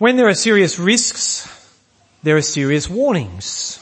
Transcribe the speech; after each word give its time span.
When 0.00 0.16
there 0.16 0.28
are 0.28 0.34
serious 0.34 0.78
risks, 0.78 1.46
there 2.22 2.38
are 2.38 2.40
serious 2.40 2.88
warnings. 2.88 3.78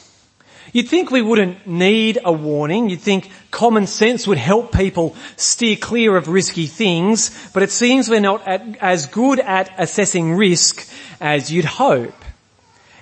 You'd 0.73 0.89
think 0.89 1.13
we 1.13 1.23
wouldn't 1.23 1.65
need 1.69 2.19
a 2.25 2.33
warning. 2.33 2.91
You'd 2.91 3.03
think 3.03 3.31
common 3.53 3.87
sense 3.87 4.27
would 4.27 4.37
help 4.37 4.73
people 4.73 5.15
steer 5.37 5.77
clear 5.77 6.17
of 6.17 6.27
risky 6.27 6.67
things, 6.67 7.31
but 7.55 7.63
it 7.63 7.71
seems 7.71 8.09
we're 8.09 8.19
not 8.19 8.49
at, 8.49 8.79
as 8.81 9.07
good 9.07 9.39
at 9.39 9.73
assessing 9.79 10.35
risk 10.35 10.93
as 11.21 11.53
you'd 11.53 11.65
hope. 11.65 12.25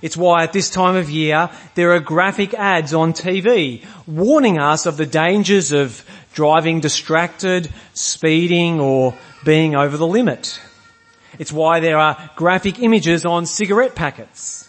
It's 0.03 0.19
why 0.19 0.43
at 0.43 0.53
this 0.53 0.69
time 0.69 0.97
of 0.97 1.09
year 1.09 1.49
there 1.75 1.93
are 1.93 2.01
graphic 2.01 2.53
ads 2.53 2.93
on 2.93 3.15
TV 3.15 3.83
warning 4.07 4.59
us 4.59 4.85
of 4.85 4.99
the 4.99 5.07
dangers 5.07 5.73
of 5.73 6.05
driving 6.35 6.81
distracted, 6.81 7.73
speeding 7.95 8.79
or 8.79 9.15
being 9.43 9.75
over 9.75 9.97
the 9.97 10.07
limit. 10.07 10.61
It's 11.39 11.53
why 11.53 11.81
there 11.81 11.99
are 11.99 12.31
graphic 12.37 12.79
images 12.81 13.25
on 13.25 13.47
cigarette 13.47 13.95
packets. 13.95 14.69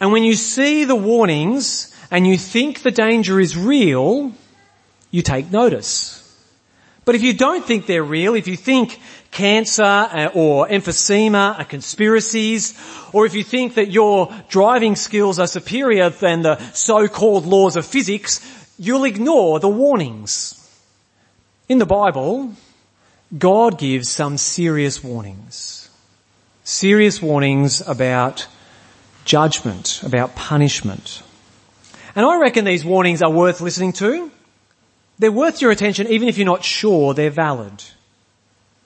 And 0.00 0.12
when 0.12 0.24
you 0.24 0.34
see 0.34 0.84
the 0.84 0.96
warnings 0.96 1.94
and 2.10 2.26
you 2.26 2.36
think 2.36 2.82
the 2.82 2.90
danger 2.90 3.38
is 3.38 3.56
real, 3.56 4.32
you 5.10 5.22
take 5.22 5.50
notice. 5.50 6.18
But 7.04 7.14
if 7.14 7.22
you 7.22 7.32
don't 7.32 7.64
think 7.64 7.86
they're 7.86 8.04
real, 8.04 8.34
if 8.34 8.46
you 8.46 8.56
think 8.56 9.00
cancer 9.32 9.82
uh, 9.82 10.30
or 10.34 10.68
emphysema 10.68 11.58
are 11.58 11.64
conspiracies, 11.64 12.78
or 13.12 13.26
if 13.26 13.34
you 13.34 13.42
think 13.42 13.74
that 13.74 13.90
your 13.90 14.32
driving 14.48 14.94
skills 14.94 15.38
are 15.38 15.46
superior 15.46 16.10
than 16.10 16.42
the 16.42 16.58
so-called 16.72 17.46
laws 17.46 17.76
of 17.76 17.86
physics, 17.86 18.40
you'll 18.78 19.04
ignore 19.04 19.58
the 19.58 19.68
warnings. 19.68 20.58
In 21.68 21.78
the 21.78 21.86
Bible, 21.86 22.54
God 23.36 23.78
gives 23.78 24.08
some 24.08 24.36
serious 24.36 25.02
warnings. 25.02 25.81
Serious 26.64 27.20
warnings 27.20 27.80
about 27.86 28.46
judgment, 29.24 30.02
about 30.02 30.34
punishment. 30.36 31.22
And 32.14 32.26
I 32.26 32.38
reckon 32.38 32.64
these 32.64 32.84
warnings 32.84 33.22
are 33.22 33.30
worth 33.30 33.60
listening 33.60 33.92
to 33.94 34.30
they're 35.18 35.30
worth 35.30 35.62
your 35.62 35.70
attention 35.70 36.08
even 36.08 36.28
if 36.28 36.36
you're 36.36 36.46
not 36.46 36.64
sure 36.64 37.14
they're 37.14 37.30
valid. 37.30 37.84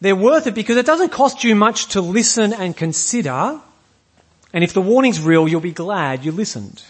They're 0.02 0.14
worth 0.14 0.46
it 0.46 0.54
because 0.54 0.76
it 0.76 0.84
doesn't 0.84 1.10
cost 1.10 1.44
you 1.44 1.54
much 1.54 1.86
to 1.88 2.02
listen 2.02 2.52
and 2.52 2.76
consider. 2.76 3.58
And 4.52 4.62
if 4.62 4.74
the 4.74 4.82
warning's 4.82 5.20
real, 5.20 5.48
you'll 5.48 5.60
be 5.60 5.72
glad 5.72 6.24
you 6.24 6.32
listened. 6.32 6.82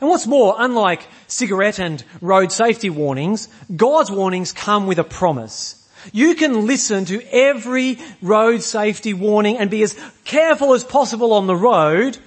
And 0.00 0.08
what's 0.08 0.26
more, 0.26 0.54
unlike 0.58 1.06
cigarette 1.26 1.78
and 1.78 2.02
road 2.22 2.52
safety 2.52 2.88
warnings, 2.88 3.48
God's 3.74 4.10
warnings 4.10 4.52
come 4.52 4.86
with 4.86 4.98
a 4.98 5.04
promise. 5.04 5.86
You 6.12 6.34
can 6.34 6.66
listen 6.66 7.04
to 7.06 7.22
every 7.32 7.98
road 8.22 8.62
safety 8.62 9.14
warning 9.14 9.58
and 9.58 9.70
be 9.70 9.82
as 9.82 9.98
careful 10.24 10.74
as 10.74 10.84
possible 10.84 11.32
on 11.32 11.46
the 11.46 11.56
road 11.56 12.18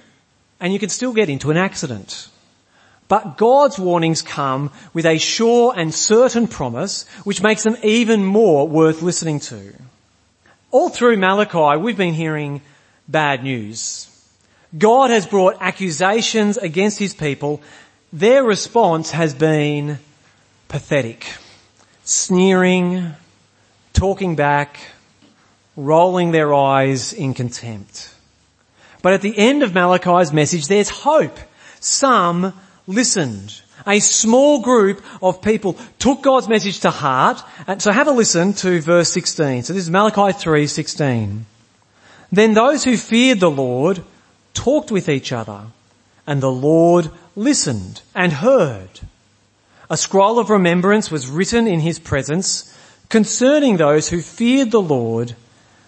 and 0.60 0.72
you 0.72 0.78
can 0.78 0.88
still 0.88 1.12
get 1.12 1.28
into 1.28 1.50
an 1.50 1.56
accident. 1.56 2.28
But 3.08 3.36
God's 3.36 3.78
warnings 3.78 4.22
come 4.22 4.70
with 4.94 5.04
a 5.04 5.18
sure 5.18 5.74
and 5.76 5.92
certain 5.92 6.46
promise 6.46 7.06
which 7.24 7.42
makes 7.42 7.62
them 7.62 7.76
even 7.82 8.24
more 8.24 8.66
worth 8.66 9.02
listening 9.02 9.40
to. 9.40 9.74
All 10.70 10.88
through 10.88 11.16
Malachi 11.18 11.78
we've 11.78 11.96
been 11.96 12.14
hearing 12.14 12.62
bad 13.08 13.42
news. 13.42 14.08
God 14.76 15.10
has 15.10 15.26
brought 15.26 15.58
accusations 15.60 16.56
against 16.56 16.98
his 16.98 17.12
people. 17.12 17.60
Their 18.12 18.42
response 18.44 19.10
has 19.10 19.34
been 19.34 19.98
pathetic. 20.68 21.26
Sneering, 22.04 23.12
talking 24.02 24.34
back, 24.34 24.80
rolling 25.76 26.32
their 26.32 26.52
eyes 26.52 27.12
in 27.12 27.34
contempt. 27.34 28.12
But 29.00 29.12
at 29.12 29.22
the 29.22 29.38
end 29.38 29.62
of 29.62 29.74
Malachi's 29.74 30.32
message 30.32 30.66
there's 30.66 30.88
hope. 30.88 31.38
Some 31.78 32.52
listened. 32.88 33.62
A 33.86 34.00
small 34.00 34.60
group 34.60 35.04
of 35.22 35.40
people 35.40 35.76
took 36.00 36.20
God's 36.20 36.48
message 36.48 36.80
to 36.80 36.90
heart. 36.90 37.44
And 37.68 37.80
so 37.80 37.92
have 37.92 38.08
a 38.08 38.10
listen 38.10 38.54
to 38.54 38.80
verse 38.80 39.08
16. 39.12 39.62
So 39.62 39.72
this 39.72 39.84
is 39.84 39.90
Malachi 39.90 40.36
3, 40.36 40.66
16. 40.66 41.46
Then 42.32 42.54
those 42.54 42.82
who 42.82 42.96
feared 42.96 43.38
the 43.38 43.52
Lord 43.52 44.02
talked 44.52 44.90
with 44.90 45.08
each 45.08 45.30
other 45.30 45.66
and 46.26 46.42
the 46.42 46.50
Lord 46.50 47.08
listened 47.36 48.02
and 48.16 48.32
heard. 48.32 48.98
A 49.88 49.96
scroll 49.96 50.40
of 50.40 50.50
remembrance 50.50 51.08
was 51.08 51.30
written 51.30 51.68
in 51.68 51.78
his 51.78 52.00
presence 52.00 52.68
concerning 53.12 53.76
those 53.76 54.08
who 54.08 54.22
feared 54.22 54.70
the 54.70 54.80
Lord 54.80 55.36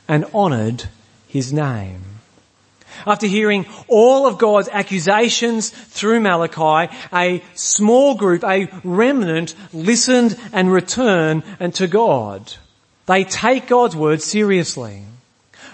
and 0.06 0.26
honoured 0.34 0.84
his 1.26 1.54
name. 1.54 2.02
After 3.06 3.26
hearing 3.26 3.64
all 3.88 4.26
of 4.26 4.36
God's 4.36 4.68
accusations 4.68 5.70
through 5.70 6.20
Malachi, 6.20 6.94
a 7.14 7.42
small 7.54 8.14
group, 8.14 8.44
a 8.44 8.68
remnant 8.84 9.54
listened 9.72 10.38
and 10.52 10.70
returned 10.70 11.44
unto 11.58 11.86
God. 11.86 12.52
They 13.06 13.24
take 13.24 13.68
God's 13.68 13.96
word 13.96 14.20
seriously. 14.20 15.04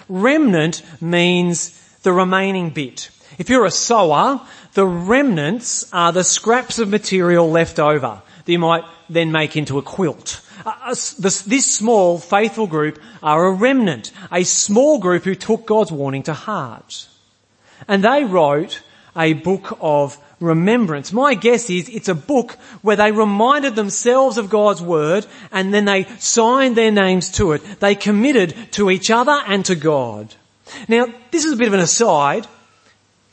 Remnant 0.07 0.81
means 1.01 1.71
the 2.03 2.13
remaining 2.13 2.69
bit. 2.69 3.09
If 3.37 3.49
you're 3.49 3.65
a 3.65 3.71
sewer, 3.71 4.39
the 4.73 4.87
remnants 4.87 5.91
are 5.91 6.13
the 6.13 6.23
scraps 6.23 6.79
of 6.79 6.87
material 6.87 7.51
left 7.51 7.77
over 7.77 8.21
that 8.45 8.51
you 8.51 8.59
might 8.59 8.85
then 9.09 9.33
make 9.33 9.57
into 9.57 9.79
a 9.79 9.81
quilt. 9.81 10.39
This 10.89 11.65
small 11.65 12.17
faithful 12.17 12.67
group 12.67 12.99
are 13.21 13.45
a 13.45 13.51
remnant, 13.51 14.11
a 14.31 14.43
small 14.43 14.99
group 14.99 15.23
who 15.23 15.35
took 15.35 15.65
God's 15.65 15.91
warning 15.91 16.23
to 16.23 16.33
heart. 16.33 17.07
And 17.87 18.03
they 18.03 18.23
wrote 18.23 18.81
a 19.15 19.33
book 19.33 19.77
of 19.81 20.17
remembrance. 20.39 21.13
My 21.13 21.35
guess 21.35 21.69
is 21.69 21.87
it's 21.89 22.09
a 22.09 22.15
book 22.15 22.53
where 22.81 22.95
they 22.95 23.11
reminded 23.11 23.75
themselves 23.75 24.37
of 24.37 24.49
God's 24.49 24.81
word 24.81 25.25
and 25.51 25.73
then 25.73 25.85
they 25.85 26.05
signed 26.19 26.75
their 26.75 26.91
names 26.91 27.31
to 27.33 27.53
it. 27.53 27.61
They 27.79 27.95
committed 27.95 28.55
to 28.73 28.89
each 28.89 29.11
other 29.11 29.39
and 29.47 29.63
to 29.65 29.75
God. 29.75 30.33
Now, 30.87 31.07
this 31.31 31.45
is 31.45 31.53
a 31.53 31.57
bit 31.57 31.67
of 31.67 31.73
an 31.73 31.79
aside. 31.79 32.47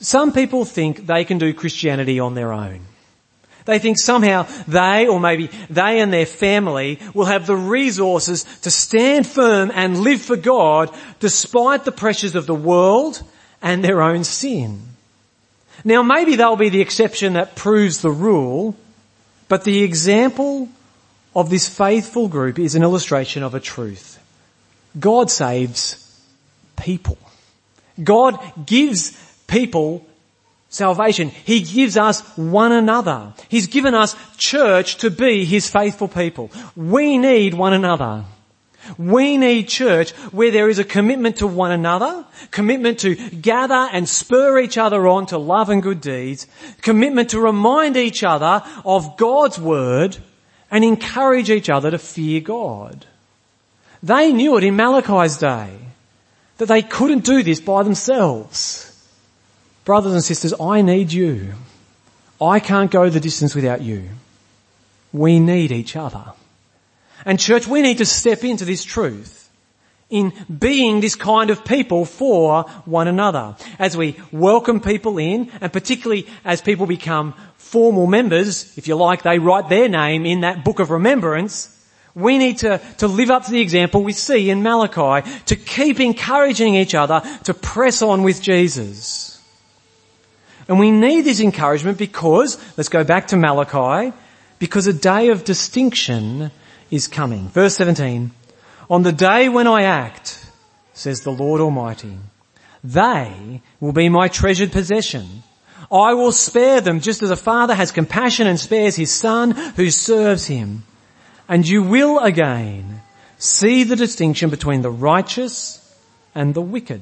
Some 0.00 0.32
people 0.32 0.64
think 0.64 1.06
they 1.06 1.24
can 1.24 1.38
do 1.38 1.54
Christianity 1.54 2.20
on 2.20 2.34
their 2.34 2.52
own. 2.52 2.80
They 3.68 3.78
think 3.78 3.98
somehow 3.98 4.46
they, 4.66 5.06
or 5.08 5.20
maybe 5.20 5.50
they 5.68 6.00
and 6.00 6.10
their 6.10 6.24
family, 6.24 6.98
will 7.12 7.26
have 7.26 7.46
the 7.46 7.54
resources 7.54 8.44
to 8.62 8.70
stand 8.70 9.26
firm 9.26 9.70
and 9.74 10.00
live 10.00 10.22
for 10.22 10.36
God 10.36 10.90
despite 11.20 11.84
the 11.84 11.92
pressures 11.92 12.34
of 12.34 12.46
the 12.46 12.54
world 12.54 13.22
and 13.60 13.84
their 13.84 14.00
own 14.00 14.24
sin. 14.24 14.80
Now 15.84 16.02
maybe 16.02 16.34
they'll 16.34 16.56
be 16.56 16.70
the 16.70 16.80
exception 16.80 17.34
that 17.34 17.56
proves 17.56 18.00
the 18.00 18.10
rule, 18.10 18.74
but 19.48 19.64
the 19.64 19.82
example 19.82 20.70
of 21.36 21.50
this 21.50 21.68
faithful 21.68 22.28
group 22.28 22.58
is 22.58 22.74
an 22.74 22.82
illustration 22.82 23.42
of 23.42 23.54
a 23.54 23.60
truth. 23.60 24.18
God 24.98 25.30
saves 25.30 26.22
people. 26.74 27.18
God 28.02 28.40
gives 28.64 29.12
people 29.46 30.06
salvation. 30.68 31.30
He 31.30 31.60
gives 31.60 31.96
us 31.96 32.20
one 32.36 32.72
another. 32.72 33.32
He's 33.48 33.66
given 33.66 33.94
us 33.94 34.16
church 34.36 34.96
to 34.98 35.10
be 35.10 35.44
His 35.44 35.68
faithful 35.68 36.08
people. 36.08 36.50
We 36.76 37.18
need 37.18 37.54
one 37.54 37.72
another. 37.72 38.24
We 38.96 39.36
need 39.36 39.68
church 39.68 40.12
where 40.32 40.50
there 40.50 40.68
is 40.68 40.78
a 40.78 40.84
commitment 40.84 41.36
to 41.36 41.46
one 41.46 41.72
another, 41.72 42.24
commitment 42.50 43.00
to 43.00 43.16
gather 43.30 43.88
and 43.92 44.08
spur 44.08 44.60
each 44.60 44.78
other 44.78 45.06
on 45.06 45.26
to 45.26 45.38
love 45.38 45.68
and 45.68 45.82
good 45.82 46.00
deeds, 46.00 46.46
commitment 46.80 47.30
to 47.30 47.40
remind 47.40 47.96
each 47.96 48.24
other 48.24 48.62
of 48.84 49.16
God's 49.18 49.58
word 49.58 50.16
and 50.70 50.84
encourage 50.84 51.50
each 51.50 51.68
other 51.68 51.90
to 51.90 51.98
fear 51.98 52.40
God. 52.40 53.04
They 54.02 54.32
knew 54.32 54.56
it 54.56 54.64
in 54.64 54.76
Malachi's 54.76 55.36
day 55.36 55.76
that 56.58 56.66
they 56.66 56.82
couldn't 56.82 57.24
do 57.24 57.42
this 57.42 57.60
by 57.60 57.82
themselves. 57.82 58.88
Brothers 59.88 60.12
and 60.12 60.23
sisters, 60.23 60.52
I 60.61 60.82
need 60.82 61.14
you. 61.14 61.55
I 62.43 62.61
can't 62.61 62.90
go 62.90 63.08
the 63.08 63.20
distance 63.20 63.55
without 63.55 63.81
you. 63.81 64.11
We 65.14 65.40
need 65.40 65.73
each 65.73 65.96
other. 65.96 66.35
And 67.25 67.40
church, 67.40 67.67
we 67.67 67.81
need 67.81 67.96
to 67.96 68.05
step 68.05 68.44
into 68.44 68.67
this 68.67 68.85
truth 68.85 69.49
in 70.11 70.35
being 70.58 71.00
this 71.00 71.14
kind 71.14 71.49
of 71.49 71.64
people 71.64 72.05
for 72.05 72.64
one 72.85 73.08
another. 73.08 73.56
As 73.79 73.96
we 73.96 74.19
welcome 74.31 74.79
people 74.79 75.17
in, 75.17 75.50
and 75.58 75.73
particularly 75.73 76.26
as 76.44 76.61
people 76.61 76.84
become 76.84 77.32
formal 77.56 78.06
members, 78.06 78.76
if 78.76 78.88
you 78.88 78.94
like, 78.94 79.23
they 79.23 79.38
write 79.38 79.70
their 79.70 79.88
name 79.88 80.26
in 80.26 80.43
that 80.43 80.67
book 80.67 80.81
of 80.81 80.91
remembrance, 80.91 81.75
we 82.14 82.37
need 82.37 82.58
to, 82.58 82.79
to 82.99 83.08
live 83.08 83.31
up 83.31 83.46
to 83.46 83.52
the 83.52 83.62
example 83.62 84.05
we 84.05 84.12
see 84.12 84.50
in 84.50 84.62
Malachi, 84.62 85.26
to 85.46 85.56
keep 85.56 85.99
encouraging 85.99 86.75
each 86.75 86.94
other 86.94 87.23
to 87.44 87.55
press 87.55 88.02
on 88.02 88.23
with 88.23 88.43
Jesus. 88.43 89.38
And 90.69 90.79
we 90.79 90.91
need 90.91 91.23
this 91.23 91.41
encouragement 91.41 91.97
because, 91.97 92.59
let's 92.76 92.91
go 92.91 93.03
back 93.03 93.29
to 93.29 93.37
Malachi, 93.37 94.15
because 94.59 94.87
a 94.87 94.93
day 94.93 95.31
of 95.31 95.44
distinction 95.44 96.50
is 96.91 97.09
coming. 97.09 97.49
Verse 97.49 97.75
17. 97.76 98.31
On 98.91 99.03
the 99.03 99.12
day 99.12 99.49
when 99.49 99.67
I 99.67 99.85
act, 99.85 100.47
says 100.93 101.23
the 101.23 101.32
Lord 101.32 101.61
Almighty, 101.61 102.19
They 102.85 103.62
will 103.81 103.93
be 103.93 104.09
my 104.09 104.29
treasured 104.29 104.73
possession. 104.73 105.43
I 105.91 106.12
will 106.15 106.32
spare 106.32 106.82
them 106.82 107.00
just 107.00 107.23
as 107.23 107.31
a 107.31 107.37
father 107.37 107.75
has 107.75 107.93
compassion 107.93 108.47
and 108.47 108.61
spares 108.61 108.94
his 108.94 109.11
son 109.11 109.53
who 109.53 109.91
serves 109.91 110.47
him. 110.47 110.85
And 111.49 111.67
you 111.67 111.82
will 111.82 112.19
again 112.19 113.00
see 113.38 113.85
the 113.85 113.97
distinction 113.97 114.50
between 114.50 114.82
the 114.82 114.91
righteous 114.91 115.81
and 116.35 116.53
the 116.53 116.61
wicked, 116.61 117.00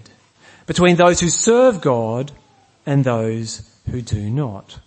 between 0.67 0.97
those 0.97 1.19
who 1.19 1.29
serve 1.29 1.81
God 1.81 2.31
and 2.87 3.05
those 3.05 3.69
who 3.91 4.01
do 4.01 4.31
not. 4.31 4.79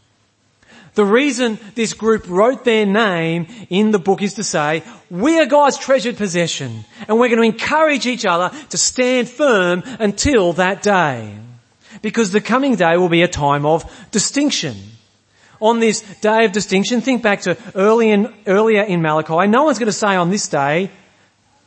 The 0.95 1.05
reason 1.05 1.59
this 1.75 1.93
group 1.93 2.27
wrote 2.27 2.65
their 2.65 2.85
name 2.85 3.47
in 3.69 3.91
the 3.91 3.99
book 3.99 4.21
is 4.21 4.33
to 4.35 4.43
say, 4.43 4.83
we 5.09 5.39
are 5.39 5.45
God's 5.45 5.77
treasured 5.77 6.17
possession 6.17 6.83
and 7.07 7.19
we're 7.19 7.29
going 7.29 7.41
to 7.41 7.55
encourage 7.55 8.07
each 8.07 8.25
other 8.25 8.55
to 8.69 8.77
stand 8.77 9.29
firm 9.29 9.83
until 9.99 10.53
that 10.53 10.81
day. 10.81 11.37
Because 12.01 12.31
the 12.31 12.41
coming 12.41 12.75
day 12.75 12.97
will 12.97 13.09
be 13.09 13.21
a 13.21 13.27
time 13.27 13.65
of 13.65 13.89
distinction. 14.11 14.75
On 15.61 15.79
this 15.79 16.01
day 16.21 16.45
of 16.45 16.51
distinction, 16.51 17.01
think 17.01 17.21
back 17.21 17.41
to 17.41 17.57
early 17.75 18.11
in, 18.11 18.33
earlier 18.47 18.83
in 18.83 19.01
Malachi, 19.01 19.47
no 19.47 19.63
one's 19.63 19.79
going 19.79 19.87
to 19.87 19.93
say 19.93 20.15
on 20.15 20.29
this 20.29 20.47
day, 20.47 20.89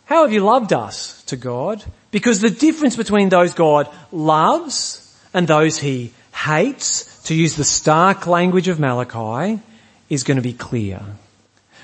how 0.07 0.23
have 0.23 0.33
you 0.33 0.41
loved 0.41 0.73
us 0.73 1.23
to 1.25 1.37
God? 1.37 1.85
Because 2.11 2.41
the 2.41 2.51
difference 2.51 2.97
between 2.97 3.29
those 3.29 3.55
God 3.55 3.89
loves 4.11 5.19
and 5.33 5.47
those 5.47 5.79
he 5.79 6.13
hates 6.33 7.23
to 7.25 7.35
use 7.35 7.57
the 7.57 7.65
stark 7.65 8.27
language 8.27 8.69
of 8.69 8.81
Malachi, 8.81 9.61
is 10.09 10.25
going 10.25 10.37
to 10.37 10.43
be 10.43 10.53
clear. 10.53 11.01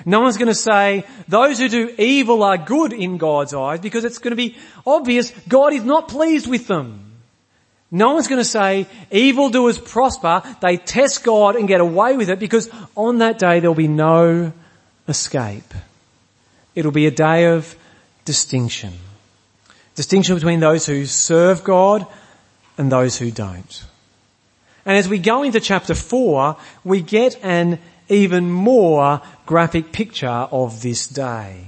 No 0.05 0.21
one's 0.21 0.37
going 0.37 0.49
to 0.49 0.55
say 0.55 1.05
those 1.27 1.59
who 1.59 1.69
do 1.69 1.95
evil 1.99 2.43
are 2.43 2.59
good 2.59 2.93
in 2.93 3.19
God's 3.19 3.55
eyes 3.55 3.81
because 3.81 4.05
it's 4.05 4.19
going 4.19 4.33
to 4.33 4.37
be 4.37 4.56
obvious 4.87 5.31
God 5.49 5.73
is 5.73 5.85
not 5.85 6.09
pleased 6.09 6.47
with 6.47 6.67
them. 6.67 7.05
No 7.91 8.12
one's 8.12 8.29
going 8.29 8.41
to 8.41 8.45
say 8.45 8.87
evildoers 9.11 9.79
prosper, 9.79 10.43
they 10.61 10.77
test 10.77 11.25
God 11.25 11.56
and 11.56 11.67
get 11.67 11.81
away 11.81 12.17
with 12.17 12.29
it 12.29 12.39
because 12.39 12.69
on 12.94 13.19
that 13.19 13.39
day 13.39 13.61
there'll 13.61 13.75
be 13.75 13.89
no 13.89 14.53
escape. 15.09 15.73
It'll 16.75 16.93
be 16.93 17.06
a 17.06 17.11
day 17.11 17.47
of 17.47 17.75
distinction. 18.25 18.93
Distinction 19.94 20.35
between 20.35 20.61
those 20.61 20.85
who 20.85 21.06
serve 21.06 21.65
God 21.65 22.06
and 22.77 22.93
those 22.93 23.17
who 23.17 23.31
don't. 23.31 23.85
And 24.88 24.96
as 24.96 25.06
we 25.06 25.19
go 25.19 25.43
into 25.43 25.61
chapter 25.61 25.94
four, 25.94 26.56
we 26.82 27.02
get 27.02 27.38
an 27.44 27.79
even 28.08 28.50
more 28.50 29.20
graphic 29.44 29.93
picture 29.93 30.26
of 30.26 30.81
this 30.81 31.06
day. 31.06 31.67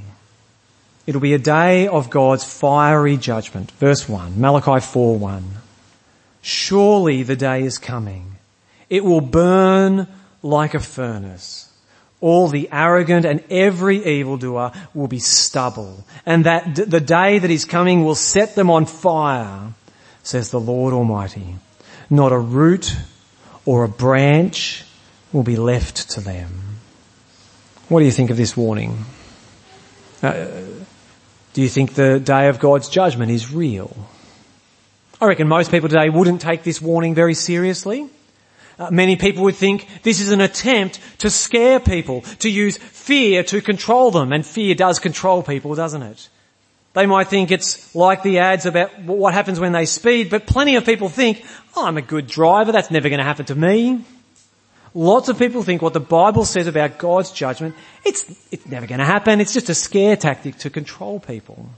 It'll 1.07 1.21
be 1.21 1.35
a 1.35 1.39
day 1.39 1.87
of 1.87 2.09
God's 2.09 2.45
fiery 2.45 3.19
judgment. 3.19 3.73
Verse 3.73 4.09
1, 4.09 4.41
Malachi 4.41 4.81
4 4.81 5.19
1. 5.19 5.45
Surely 6.41 7.23
the 7.23 7.37
day 7.37 7.63
is 7.63 7.77
coming. 7.77 8.37
It 8.89 9.05
will 9.05 9.21
burn 9.21 10.09
like 10.43 10.73
a 10.73 10.81
furnace. 10.81 11.71
All 12.23 12.49
the 12.49 12.71
arrogant 12.73 13.27
and 13.27 13.45
every 13.51 14.03
evildoer 14.03 14.73
will 14.95 15.09
be 15.09 15.19
stubble. 15.19 16.07
And 16.25 16.47
that 16.47 16.75
the 16.75 17.01
day 17.01 17.39
that 17.39 17.51
is 17.51 17.67
coming 17.67 18.03
will 18.03 18.15
set 18.15 18.55
them 18.55 18.71
on 18.71 18.87
fire, 18.87 19.75
says 20.23 20.49
the 20.49 20.59
Lord 20.61 20.95
Almighty. 20.95 21.57
Not 22.11 22.33
a 22.33 22.39
root 22.39 22.97
or 23.65 23.85
a 23.85 23.89
branch 23.89 24.85
will 25.33 25.45
be 25.45 25.57
left 25.57 26.11
to 26.11 26.21
them. 26.21 26.51
What 27.89 28.01
do 28.01 28.05
you 28.05 28.11
think 28.11 28.31
of 28.31 28.37
this 28.37 28.57
warning? 28.57 29.05
Uh, 30.23 30.49
do 31.53 31.63
you 31.63 31.69
think 31.69 31.95
the 31.95 32.21
day 32.21 32.49
of 32.49 32.59
God's 32.59 32.89
judgment 32.89 33.31
is 33.31 33.53
real? 33.53 33.97
I 35.21 35.27
reckon 35.27 35.49
most 35.49 35.71
people 35.71 35.89
today 35.89 36.09
wouldn't 36.09 36.41
take 36.41 36.63
this 36.63 36.81
warning 36.81 37.15
very 37.15 37.35
seriously. 37.35 38.09
Uh, 38.79 38.91
many 38.91 39.17
people 39.17 39.45
would 39.45 39.57
think 39.57 39.87
this 40.03 40.21
is 40.21 40.33
an 40.33 40.41
attempt 40.41 40.99
to 41.19 41.29
scare 41.29 41.79
people, 41.79 42.23
to 42.39 42.49
use 42.49 42.79
fear 42.79 43.43
to 43.45 43.61
control 43.61 44.11
them, 44.11 44.33
and 44.33 44.47
fear 44.47 44.75
does 44.75 44.99
control 44.99 45.43
people, 45.43 45.75
doesn't 45.75 46.03
it? 46.03 46.29
They 46.93 47.07
might 47.07 47.29
think 47.29 47.51
it's 47.51 47.95
like 47.95 48.23
the 48.23 48.41
ads 48.41 48.67
about 48.67 48.99
what 49.03 49.33
happens 49.33 49.61
when 49.61 49.73
they 49.73 49.87
speed, 49.87 50.29
but 50.29 50.47
plenty 50.47 50.75
of 50.75 50.85
people 50.85 51.09
think, 51.09 51.45
oh, 51.77 51.87
I'm 51.87 51.97
a 51.97 52.03
good 52.03 52.27
driver, 52.27 52.73
that's 52.73 52.91
never 52.91 53.09
going 53.09 53.19
to 53.19 53.25
happen 53.25 53.47
to 53.47 53.55
me. 53.55 54.05
Lots 54.93 55.29
of 55.29 55.39
people 55.39 55.63
think 55.63 55.83
what 55.83 55.93
the 55.93 56.01
Bible 56.01 56.45
says 56.45 56.67
about 56.67 56.99
God's 56.99 57.31
judgment, 57.31 57.77
it's, 58.05 58.25
it's 58.51 58.67
never 58.67 58.89
going 58.89 58.99
to 58.99 59.05
happen, 59.05 59.41
it's 59.41 59.53
just 59.53 59.69
a 59.69 59.75
scare 59.75 60.17
tactic 60.17 60.59
to 60.59 60.71
control 60.71 61.21
people. 61.21 61.71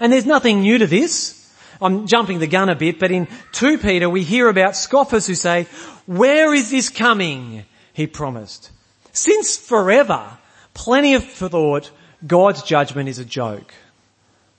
And 0.00 0.12
there's 0.12 0.26
nothing 0.26 0.60
new 0.60 0.78
to 0.78 0.88
this. 0.88 1.42
I'm 1.80 2.08
jumping 2.08 2.40
the 2.40 2.48
gun 2.48 2.68
a 2.68 2.74
bit, 2.74 2.98
but 2.98 3.12
in 3.12 3.28
2 3.52 3.78
Peter 3.78 4.10
we 4.10 4.24
hear 4.24 4.48
about 4.48 4.74
scoffers 4.74 5.28
who 5.28 5.36
say, 5.36 5.68
where 6.06 6.52
is 6.52 6.70
this 6.70 6.88
coming? 6.88 7.64
He 7.92 8.08
promised. 8.08 8.70
Since 9.12 9.56
forever, 9.56 10.36
plenty 10.74 11.14
of 11.14 11.24
thought 11.24 11.90
God's 12.26 12.62
judgment 12.62 13.08
is 13.08 13.20
a 13.20 13.24
joke. 13.24 13.72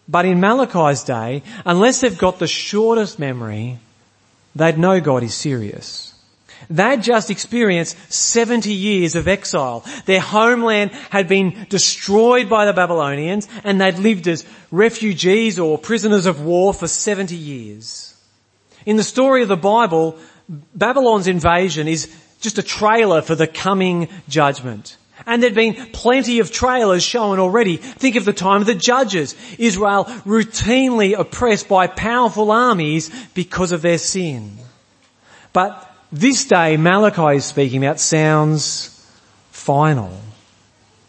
But 0.07 0.25
in 0.25 0.39
Malachi's 0.39 1.03
day, 1.03 1.43
unless 1.65 2.01
they've 2.01 2.17
got 2.17 2.39
the 2.39 2.47
shortest 2.47 3.19
memory, 3.19 3.79
they'd 4.55 4.77
know 4.77 5.01
God 5.01 5.23
is 5.23 5.35
serious. 5.35 6.13
They'd 6.69 7.03
just 7.03 7.29
experienced 7.29 7.97
70 8.11 8.73
years 8.73 9.15
of 9.15 9.27
exile. 9.27 9.85
Their 10.05 10.19
homeland 10.19 10.91
had 11.09 11.27
been 11.27 11.67
destroyed 11.69 12.49
by 12.49 12.65
the 12.65 12.73
Babylonians 12.73 13.47
and 13.63 13.79
they'd 13.79 13.99
lived 13.99 14.27
as 14.27 14.45
refugees 14.71 15.59
or 15.59 15.77
prisoners 15.77 16.25
of 16.25 16.41
war 16.41 16.73
for 16.73 16.87
70 16.87 17.35
years. 17.35 18.15
In 18.85 18.97
the 18.97 19.03
story 19.03 19.43
of 19.43 19.47
the 19.47 19.57
Bible, 19.57 20.17
Babylon's 20.73 21.27
invasion 21.27 21.87
is 21.87 22.13
just 22.41 22.57
a 22.57 22.63
trailer 22.63 23.21
for 23.21 23.35
the 23.35 23.47
coming 23.47 24.09
judgment. 24.27 24.97
And 25.27 25.43
there'd 25.43 25.53
been 25.53 25.91
plenty 25.91 26.39
of 26.39 26.51
trailers 26.53 27.03
shown 27.03 27.37
already. 27.37 27.75
Think 27.75 28.15
of 28.15 28.23
the 28.23 28.31
time 28.31 28.61
of 28.61 28.67
the 28.67 28.73
judges. 28.73 29.35
Israel 29.59 30.05
routinely 30.25 31.19
oppressed 31.19 31.67
by 31.67 31.87
powerful 31.87 32.49
armies 32.49 33.11
because 33.33 33.73
of 33.73 33.81
their 33.81 33.97
sin. 33.97 34.57
But 35.51 35.93
this 36.13 36.45
day 36.45 36.77
Malachi 36.77 37.37
is 37.37 37.45
speaking 37.45 37.83
about 37.83 37.99
sounds 37.99 39.05
final. 39.51 40.17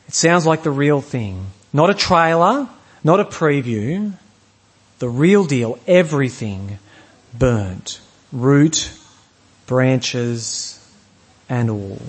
It 0.09 0.15
sounds 0.15 0.45
like 0.47 0.65
the 0.65 0.71
real 0.73 1.01
thing. 1.01 1.47
Not 1.73 1.91
a 1.91 1.95
trailer, 1.95 2.69
not 3.05 3.21
a 3.21 3.25
preview. 3.25 4.15
The 4.99 5.09
real 5.09 5.45
deal, 5.45 5.79
everything 5.87 6.81
burnt. 7.39 8.01
Root, 8.33 8.91
branches, 9.67 10.75
and 11.49 11.71
all. 11.71 12.03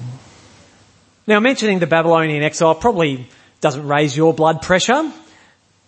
Now 1.29 1.39
mentioning 1.39 1.77
the 1.77 1.85
Babylonian 1.85 2.41
exile 2.41 2.73
probably 2.73 3.29
doesn't 3.61 3.87
raise 3.87 4.17
your 4.17 4.33
blood 4.33 4.63
pressure. 4.63 5.11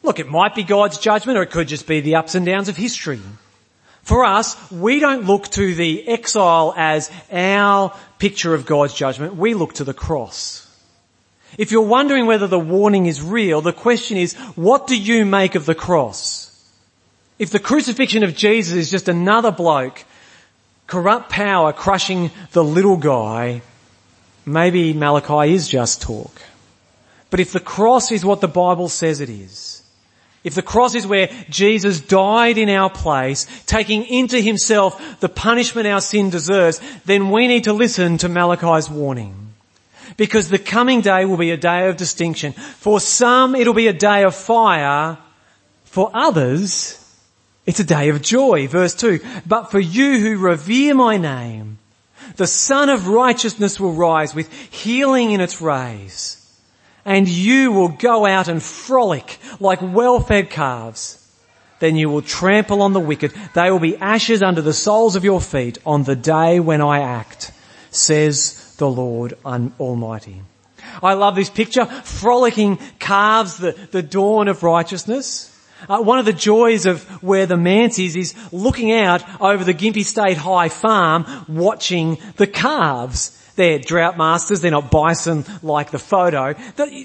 Look, 0.04 0.20
it 0.20 0.30
might 0.30 0.54
be 0.54 0.62
God's 0.62 1.00
judgment 1.00 1.36
or 1.36 1.42
it 1.42 1.50
could 1.50 1.68
just 1.68 1.88
be 1.88 2.00
the 2.00 2.18
ups 2.18 2.36
and 2.36 2.46
downs 2.46 2.70
of 2.70 2.78
history. 2.78 3.20
For 4.04 4.24
us, 4.24 4.56
we 4.72 5.00
don't 5.00 5.26
look 5.26 5.48
to 5.48 5.74
the 5.74 6.08
exile 6.08 6.76
as 6.78 7.10
our 7.32 7.92
picture 8.20 8.54
of 8.54 8.68
God's 8.68 8.94
judgment. 8.94 9.36
We 9.36 9.56
look 9.56 9.74
to 9.74 9.84
the 9.84 9.96
cross. 9.96 10.68
If 11.58 11.72
you're 11.72 11.82
wondering 11.82 12.28
whether 12.28 12.46
the 12.46 12.60
warning 12.60 13.08
is 13.08 13.20
real, 13.24 13.62
the 13.62 13.74
question 13.74 14.18
is, 14.18 14.36
what 14.54 14.86
do 14.86 14.96
you 14.96 15.26
make 15.26 15.56
of 15.56 15.66
the 15.66 15.74
cross? 15.74 16.52
If 17.40 17.50
the 17.50 17.58
crucifixion 17.58 18.24
of 18.24 18.36
Jesus 18.36 18.76
is 18.76 18.92
just 18.92 19.10
another 19.10 19.50
bloke, 19.50 20.06
corrupt 20.86 21.32
power 21.32 21.74
crushing 21.74 22.30
the 22.52 22.64
little 22.64 22.98
guy, 22.98 23.64
maybe 24.46 24.94
Malachi 24.94 25.54
is 25.54 25.68
just 25.68 26.02
talk. 26.02 26.42
But 27.30 27.40
if 27.40 27.54
the 27.54 27.60
cross 27.60 28.12
is 28.12 28.26
what 28.26 28.42
the 28.42 28.48
Bible 28.48 28.90
says 28.90 29.22
it 29.22 29.30
is, 29.30 29.82
if 30.44 30.56
the 30.56 30.64
cross 30.64 30.96
is 30.96 31.06
where 31.06 31.30
Jesus 31.50 32.02
died 32.02 32.58
in 32.58 32.70
our 32.70 32.90
place, 32.90 33.46
taking 33.66 34.06
into 34.06 34.40
himself 34.40 35.20
the 35.20 35.30
punishment 35.30 35.88
our 35.88 36.02
sin 36.02 36.30
deserves, 36.30 36.82
then 37.06 37.30
we 37.30 37.48
need 37.48 37.66
to 37.66 37.74
listen 37.74 38.18
to 38.20 38.30
Malachi's 38.30 38.90
warning. 38.90 39.54
Because 40.18 40.50
the 40.50 40.60
coming 40.60 41.02
day 41.02 41.26
will 41.26 41.38
be 41.38 41.52
a 41.52 41.58
day 41.58 41.88
of 41.88 41.98
distinction. 41.98 42.54
For 42.54 43.00
some, 43.00 43.56
it'll 43.56 43.74
be 43.74 43.88
a 43.88 43.94
day 43.94 44.24
of 44.24 44.36
fire. 44.36 45.18
For 45.86 46.10
others, 46.14 46.98
it's 47.66 47.80
a 47.80 47.86
day 47.86 48.10
of 48.10 48.22
joy. 48.22 48.68
Verse 48.68 48.96
2. 48.96 49.20
But 49.46 49.72
for 49.72 49.80
you 49.80 50.20
who 50.20 50.38
revere 50.38 50.96
my 50.96 51.18
name, 51.18 51.78
the 52.36 52.48
Sun 52.48 52.90
of 52.90 53.08
Righteousness 53.08 53.80
will 53.80 53.94
rise 53.94 54.36
with 54.36 54.52
healing 54.72 55.32
in 55.32 55.42
its 55.42 55.62
rays. 55.62 56.38
And 57.04 57.28
you 57.28 57.72
will 57.72 57.90
go 57.90 58.26
out 58.26 58.48
and 58.48 58.62
frolic 58.62 59.40
like 59.60 59.80
well-fed 59.82 60.50
calves. 60.50 61.18
Then 61.80 61.96
you 61.96 62.10
will 62.10 62.22
trample 62.22 62.84
on 62.84 62.94
the 62.94 63.00
wicked. 63.00 63.34
They 63.56 63.72
will 63.72 63.80
be 63.80 63.98
ashes 63.98 64.44
under 64.44 64.62
the 64.62 64.74
soles 64.74 65.16
of 65.16 65.24
your 65.24 65.42
feet 65.42 65.80
on 65.84 66.04
the 66.04 66.16
day 66.16 66.60
when 66.60 66.80
I 66.80 67.00
act, 67.00 67.52
says 67.90 68.76
the 68.78 68.88
Lord 68.88 69.34
Almighty. 69.44 70.44
I 71.02 71.14
love 71.14 71.36
this 71.36 71.50
picture. 71.50 71.86
Frolicking 71.86 72.78
calves, 73.00 73.58
the, 73.58 73.72
the 73.92 74.04
dawn 74.04 74.48
of 74.48 74.62
righteousness. 74.62 75.50
Uh, 75.90 76.02
one 76.02 76.20
of 76.20 76.26
the 76.26 76.34
joys 76.34 76.86
of 76.86 77.04
where 77.24 77.46
the 77.46 77.58
manse 77.58 78.00
is, 78.00 78.16
is 78.16 78.36
looking 78.52 78.92
out 78.92 79.24
over 79.42 79.64
the 79.64 79.74
Gympie 79.74 80.06
State 80.06 80.38
High 80.38 80.70
farm, 80.70 81.26
watching 81.48 82.18
the 82.38 82.48
calves. 82.48 83.38
They're 83.56 83.80
drought 83.80 84.18
masters, 84.18 84.62
they're 84.62 84.72
not 84.72 84.92
bison 84.92 85.46
like 85.62 85.92
the 85.92 86.00
photo. 86.00 86.54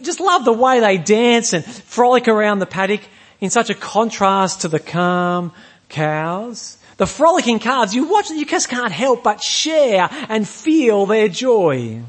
Just 0.03 0.21
love 0.21 0.45
the 0.45 0.53
way 0.53 0.81
they 0.81 0.97
dance 0.97 1.53
and 1.53 1.65
frolic 1.65 2.29
around 2.29 2.61
the 2.61 2.67
paddock 2.67 3.01
in 3.41 3.51
such 3.51 3.71
a 3.71 3.75
contrast 3.75 4.63
to 4.63 4.69
the 4.69 4.79
calm 4.79 5.53
cows. 5.89 6.79
The 6.97 7.07
frolicking 7.07 7.59
calves, 7.59 7.95
you 7.95 8.09
watch, 8.09 8.31
you 8.31 8.47
just 8.47 8.69
can't 8.69 8.93
help 8.93 9.23
but 9.23 9.43
share 9.43 10.09
and 10.29 10.49
feel 10.49 11.05
their 11.05 11.29
joy. 11.29 12.03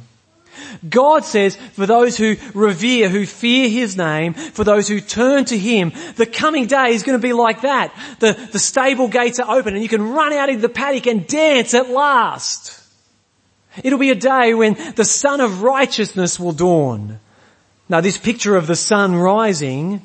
God 0.88 1.26
says, 1.26 1.56
for 1.56 1.86
those 1.86 2.18
who 2.18 2.36
revere, 2.54 3.10
who 3.10 3.26
fear 3.26 3.70
His 3.70 3.98
name, 3.98 4.34
for 4.34 4.64
those 4.64 4.88
who 4.88 5.02
turn 5.02 5.46
to 5.46 5.58
Him, 5.58 5.92
the 6.16 6.26
coming 6.26 6.68
day 6.68 6.94
is 6.94 7.04
going 7.04 7.20
to 7.20 7.28
be 7.28 7.34
like 7.34 7.62
that. 7.62 7.94
The, 8.20 8.34
the 8.52 8.60
stable 8.60 9.08
gates 9.08 9.40
are 9.40 9.58
open 9.58 9.74
and 9.74 9.84
you 9.84 9.90
can 9.90 10.10
run 10.12 10.34
out 10.34 10.50
into 10.50 10.62
the 10.62 10.70
paddock 10.70 11.08
and 11.08 11.28
dance 11.28 11.74
at 11.74 11.90
last. 11.90 12.74
It'll 13.84 14.00
be 14.00 14.12
a 14.12 14.16
day 14.16 14.54
when 14.54 14.74
the 14.96 15.06
sun 15.06 15.42
of 15.42 15.62
righteousness 15.62 16.40
will 16.40 16.54
dawn. 16.54 17.20
Now 17.90 18.02
this 18.02 18.18
picture 18.18 18.56
of 18.56 18.68
the 18.68 18.76
sun 18.76 19.16
rising 19.16 20.02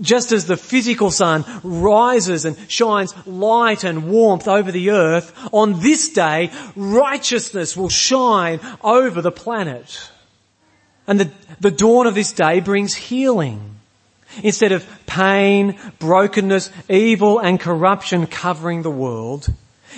just 0.00 0.32
as 0.32 0.46
the 0.46 0.56
physical 0.56 1.10
sun 1.10 1.44
rises 1.62 2.44
and 2.44 2.56
shines 2.70 3.14
light 3.26 3.84
and 3.84 4.10
warmth 4.10 4.46
over 4.46 4.70
the 4.70 4.90
earth, 4.90 5.32
on 5.52 5.80
this 5.80 6.10
day, 6.10 6.50
righteousness 6.76 7.76
will 7.76 7.88
shine 7.88 8.60
over 8.82 9.22
the 9.22 9.32
planet. 9.32 10.10
And 11.06 11.20
the, 11.20 11.30
the 11.60 11.70
dawn 11.70 12.06
of 12.06 12.14
this 12.14 12.32
day 12.32 12.60
brings 12.60 12.94
healing. 12.94 13.76
Instead 14.42 14.72
of 14.72 14.86
pain, 15.06 15.78
brokenness, 15.98 16.70
evil 16.90 17.38
and 17.38 17.58
corruption 17.58 18.26
covering 18.26 18.82
the 18.82 18.90
world, 18.90 19.48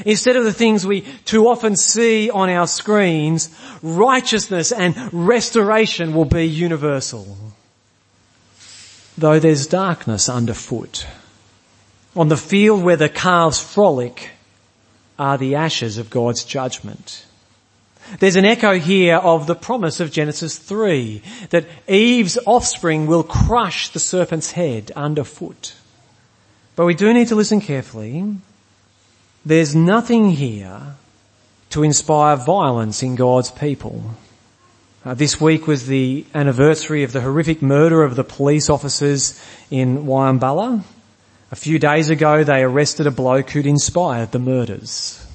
instead 0.06 0.36
of 0.36 0.44
the 0.44 0.52
things 0.52 0.86
we 0.86 1.00
too 1.24 1.48
often 1.48 1.74
see 1.74 2.30
on 2.30 2.48
our 2.48 2.68
screens, 2.68 3.50
righteousness 3.82 4.70
and 4.70 4.94
restoration 5.12 6.14
will 6.14 6.24
be 6.24 6.46
universal 6.46 7.36
though 9.20 9.38
there's 9.38 9.66
darkness 9.66 10.28
underfoot. 10.28 11.06
On 12.16 12.28
the 12.28 12.36
field 12.36 12.82
where 12.82 12.96
the 12.96 13.08
calves 13.08 13.60
frolic 13.60 14.30
are 15.18 15.38
the 15.38 15.54
ashes 15.54 15.98
of 15.98 16.10
God's 16.10 16.42
judgment. 16.42 17.26
There's 18.18 18.36
an 18.36 18.46
echo 18.46 18.78
here 18.78 19.16
of 19.16 19.46
the 19.46 19.54
promise 19.54 20.00
of 20.00 20.10
Genesis 20.10 20.58
3 20.58 21.22
that 21.50 21.66
Eve's 21.86 22.38
offspring 22.46 23.06
will 23.06 23.22
crush 23.22 23.90
the 23.90 24.00
serpent's 24.00 24.52
head 24.52 24.90
underfoot. 24.96 25.74
But 26.74 26.86
we 26.86 26.94
do 26.94 27.12
need 27.12 27.28
to 27.28 27.36
listen 27.36 27.60
carefully. 27.60 28.36
There's 29.44 29.76
nothing 29.76 30.30
here 30.30 30.80
to 31.70 31.82
inspire 31.82 32.36
violence 32.36 33.02
in 33.02 33.14
God's 33.14 33.50
people. 33.50 34.02
Uh, 35.02 35.14
this 35.14 35.40
week 35.40 35.66
was 35.66 35.86
the 35.86 36.26
anniversary 36.34 37.04
of 37.04 37.12
the 37.12 37.22
horrific 37.22 37.62
murder 37.62 38.02
of 38.02 38.16
the 38.16 38.24
police 38.24 38.68
officers 38.68 39.42
in 39.70 40.04
Wieambilla. 40.04 40.82
A 41.50 41.56
few 41.56 41.78
days 41.78 42.10
ago 42.10 42.44
they 42.44 42.62
arrested 42.62 43.06
a 43.06 43.10
bloke 43.10 43.48
who'd 43.48 43.64
inspired 43.64 44.30
the 44.30 44.38
murders. 44.38 45.26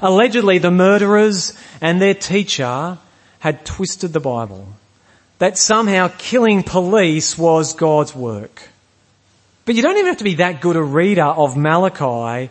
Allegedly 0.00 0.58
the 0.58 0.70
murderers 0.70 1.58
and 1.80 2.00
their 2.00 2.14
teacher 2.14 2.98
had 3.40 3.66
twisted 3.66 4.12
the 4.12 4.20
Bible. 4.20 4.68
That 5.38 5.58
somehow 5.58 6.12
killing 6.16 6.62
police 6.62 7.36
was 7.36 7.74
God's 7.74 8.14
work. 8.14 8.62
But 9.64 9.74
you 9.74 9.82
don't 9.82 9.96
even 9.96 10.06
have 10.06 10.18
to 10.18 10.24
be 10.24 10.34
that 10.34 10.60
good 10.60 10.76
a 10.76 10.82
reader 10.82 11.24
of 11.24 11.56
Malachi 11.56 12.48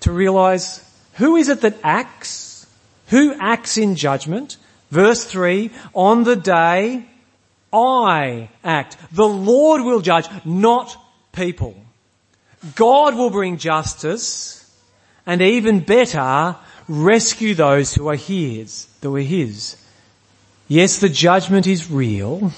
to 0.00 0.12
realize 0.12 0.88
who 1.14 1.34
is 1.34 1.48
it 1.48 1.62
that 1.62 1.78
acts? 1.82 2.64
Who 3.08 3.34
acts 3.40 3.76
in 3.76 3.96
judgment? 3.96 4.56
Verse 4.90 5.24
3, 5.24 5.70
on 5.94 6.24
the 6.24 6.36
day 6.36 7.06
I 7.72 8.48
act. 8.64 8.96
The 9.12 9.28
Lord 9.28 9.82
will 9.82 10.00
judge, 10.00 10.26
not 10.44 10.96
people. 11.32 11.76
God 12.74 13.14
will 13.14 13.30
bring 13.30 13.58
justice 13.58 14.62
and 15.26 15.42
even 15.42 15.80
better, 15.80 16.56
rescue 16.88 17.54
those 17.54 17.94
who 17.94 18.08
are 18.08 18.16
his, 18.16 18.86
who 19.02 19.16
are 19.16 19.20
his. 19.20 19.76
Yes, 20.68 20.98
the 20.98 21.08
judgment 21.08 21.66
is 21.66 21.90
real, 21.90 22.52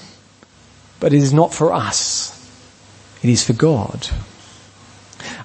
but 0.99 1.13
it 1.13 1.17
is 1.17 1.33
not 1.33 1.53
for 1.53 1.73
us. 1.73 2.35
It 3.21 3.29
is 3.29 3.43
for 3.43 3.53
God. 3.53 4.07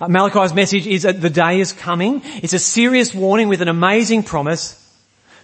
Uh, 0.00 0.08
Malachi's 0.08 0.54
message 0.54 0.86
is 0.86 1.02
that 1.02 1.20
the 1.20 1.30
day 1.30 1.60
is 1.60 1.72
coming. 1.72 2.22
It's 2.24 2.52
a 2.52 2.58
serious 2.58 3.14
warning 3.14 3.48
with 3.48 3.60
an 3.60 3.68
amazing 3.68 4.22
promise 4.22 4.80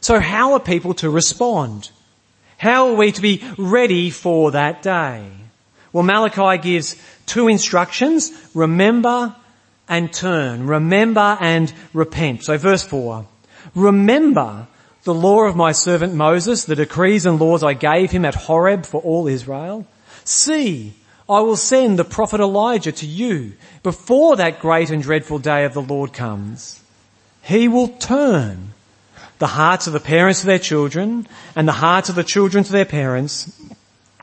so 0.01 0.21
how 0.21 0.53
are 0.55 0.61
people 0.61 0.95
to 0.95 1.11
respond? 1.11 1.91
How 2.59 2.89
are 2.89 2.95
we 2.95 3.13
to 3.13 3.23
be 3.23 3.43
ready 3.57 4.11
for 4.11 4.53
that 4.53 4.83
day? 4.83 5.27
Well, 5.93 6.05
Malachi 6.05 6.63
gives 6.63 6.97
two 7.27 7.49
instructions, 7.49 8.33
remember 8.55 9.35
and 9.89 10.13
turn. 10.13 10.67
Remember 10.67 11.37
and 11.41 11.73
repent. 11.93 12.45
So 12.45 12.57
verse 12.57 12.85
4. 12.85 13.27
Remember 13.75 14.69
the 15.03 15.15
law 15.15 15.45
of 15.45 15.57
my 15.57 15.73
servant 15.73 16.15
Moses, 16.15 16.65
the 16.65 16.77
decrees 16.77 17.27
and 17.27 17.41
laws 17.41 17.63
I 17.63 17.75
gave 17.75 18.11
him 18.11 18.25
at 18.25 18.35
Horeb 18.35 18.87
for 18.87 19.01
all 19.01 19.27
Israel. 19.27 19.87
See, 20.25 20.95
I 21.29 21.41
will 21.41 21.57
send 21.57 21.99
the 21.99 22.05
prophet 22.05 22.41
Elijah 22.41 22.93
to 22.93 23.07
you 23.07 23.55
before 23.83 24.37
that 24.37 24.61
great 24.61 24.91
and 24.91 25.03
dreadful 25.03 25.39
day 25.39 25.65
of 25.65 25.75
the 25.75 25.83
Lord 25.83 26.13
comes. 26.13 26.83
He 27.43 27.69
will 27.69 27.89
turn 27.89 28.75
the 29.41 29.49
hearts 29.49 29.87
of 29.87 29.93
the 29.95 30.01
parents 30.01 30.41
to 30.41 30.47
their 30.47 30.59
children 30.59 31.27
and 31.57 31.67
the 31.67 31.73
hearts 31.73 32.11
of 32.11 32.15
the 32.15 32.23
children 32.23 32.63
to 32.63 32.71
their 32.71 32.85
parents, 32.85 33.51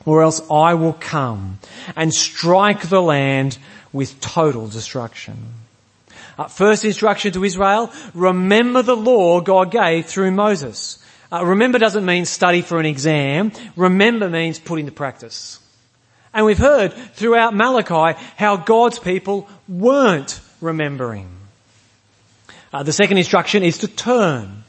or 0.06 0.22
else 0.22 0.42
I 0.50 0.76
will 0.76 0.94
come 0.94 1.60
and 1.96 2.14
strike 2.14 2.88
the 2.88 3.02
land 3.02 3.58
with 3.92 4.22
total 4.22 4.68
destruction. 4.68 5.38
Uh, 6.38 6.48
first 6.48 6.86
instruction 6.86 7.34
to 7.34 7.44
Israel, 7.44 7.92
remember 8.14 8.84
the 8.84 8.96
law 8.96 9.42
God 9.42 9.72
gave 9.72 10.06
through 10.06 10.32
Moses. 10.32 11.04
Uh, 11.34 11.44
remember 11.44 11.80
doesn't 11.80 12.06
mean 12.06 12.26
study 12.26 12.62
for 12.62 12.80
an 12.80 12.86
exam. 12.86 13.52
Remember 13.76 14.30
means 14.30 14.60
put 14.60 14.80
into 14.80 14.92
practice. 14.92 15.60
And 16.32 16.46
we've 16.46 16.60
heard 16.60 16.94
throughout 16.94 17.56
Malachi 17.56 18.20
how 18.36 18.56
God's 18.58 19.00
people 19.00 19.50
weren't 19.68 20.40
remembering. 20.62 21.28
Uh, 22.72 22.84
the 22.84 22.94
second 22.94 23.18
instruction 23.18 23.64
is 23.64 23.80
to 23.80 23.88
turn. 23.88 24.64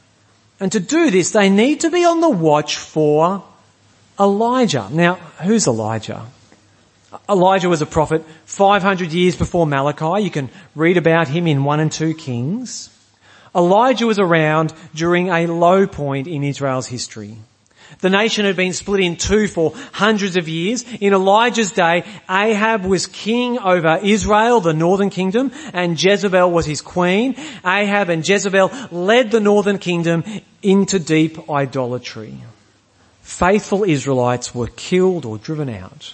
And 0.59 0.71
to 0.73 0.79
do 0.79 1.09
this, 1.09 1.31
they 1.31 1.49
need 1.49 1.81
to 1.81 1.89
be 1.89 2.03
on 2.03 2.19
the 2.19 2.29
watch 2.29 2.77
for 2.77 3.43
Elijah. 4.19 4.89
Now, 4.91 5.15
who's 5.43 5.67
Elijah? 5.67 6.25
Elijah 7.27 7.69
was 7.69 7.81
a 7.81 7.85
prophet 7.85 8.23
500 8.45 9.11
years 9.11 9.35
before 9.35 9.65
Malachi. 9.65 10.23
You 10.23 10.29
can 10.29 10.49
read 10.75 10.97
about 10.97 11.27
him 11.27 11.47
in 11.47 11.63
1 11.63 11.79
and 11.79 11.91
2 11.91 12.13
Kings. 12.13 12.89
Elijah 13.55 14.05
was 14.05 14.19
around 14.19 14.73
during 14.93 15.29
a 15.29 15.47
low 15.47 15.87
point 15.87 16.27
in 16.27 16.43
Israel's 16.43 16.87
history. 16.87 17.37
The 17.99 18.09
nation 18.09 18.45
had 18.45 18.55
been 18.55 18.71
split 18.71 19.01
in 19.01 19.17
two 19.17 19.47
for 19.47 19.73
hundreds 19.91 20.37
of 20.37 20.47
years. 20.47 20.85
In 21.01 21.13
Elijah's 21.13 21.73
day, 21.73 22.05
Ahab 22.29 22.85
was 22.85 23.07
king 23.07 23.59
over 23.59 23.99
Israel, 24.01 24.61
the 24.61 24.73
northern 24.73 25.09
kingdom, 25.09 25.51
and 25.73 26.01
Jezebel 26.01 26.49
was 26.49 26.65
his 26.65 26.81
queen. 26.81 27.35
Ahab 27.65 28.09
and 28.09 28.27
Jezebel 28.27 28.71
led 28.91 29.31
the 29.31 29.41
northern 29.41 29.79
kingdom 29.79 30.23
into 30.61 30.97
deep 30.97 31.49
idolatry. 31.49 32.35
Faithful 33.21 33.83
Israelites 33.83 34.55
were 34.55 34.67
killed 34.67 35.25
or 35.25 35.37
driven 35.37 35.69
out. 35.69 36.13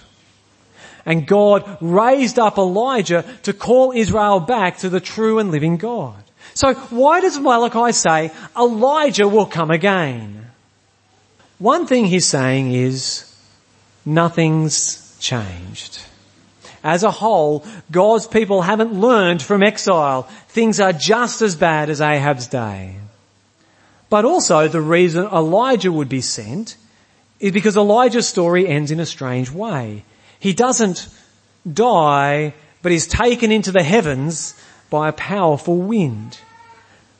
And 1.04 1.24
God 1.24 1.78
raised 1.80 2.38
up 2.38 2.58
Elijah 2.58 3.24
to 3.44 3.52
call 3.52 3.92
Israel 3.92 4.40
back 4.40 4.78
to 4.78 4.88
the 4.88 4.98
true 5.00 5.38
and 5.38 5.52
living 5.52 5.76
God. 5.76 6.16
So 6.52 6.74
why 6.74 7.20
does 7.20 7.38
Malachi 7.38 7.92
say 7.92 8.32
Elijah 8.56 9.28
will 9.28 9.46
come 9.46 9.70
again? 9.70 10.50
One 11.58 11.86
thing 11.86 12.06
he's 12.06 12.26
saying 12.26 12.72
is 12.72 13.24
nothing's 14.04 15.16
changed. 15.20 16.00
As 16.84 17.02
a 17.02 17.10
whole, 17.10 17.64
God's 17.90 18.26
people 18.26 18.62
haven't 18.62 18.92
learned 18.92 19.42
from 19.42 19.62
exile. 19.62 20.24
Things 20.48 20.80
are 20.80 20.92
just 20.92 21.40
as 21.42 21.56
bad 21.56 21.88
as 21.88 22.00
Ahab's 22.00 22.46
day. 22.46 22.96
But 24.10 24.24
also 24.24 24.68
the 24.68 24.80
reason 24.80 25.24
Elijah 25.26 25.90
would 25.90 26.08
be 26.08 26.20
sent 26.20 26.76
is 27.40 27.52
because 27.52 27.76
Elijah's 27.76 28.28
story 28.28 28.68
ends 28.68 28.90
in 28.90 29.00
a 29.00 29.06
strange 29.06 29.50
way. 29.50 30.04
He 30.38 30.52
doesn't 30.52 31.08
die, 31.70 32.54
but 32.82 32.92
is 32.92 33.06
taken 33.06 33.50
into 33.50 33.72
the 33.72 33.82
heavens 33.82 34.54
by 34.90 35.08
a 35.08 35.12
powerful 35.12 35.76
wind. 35.76 36.38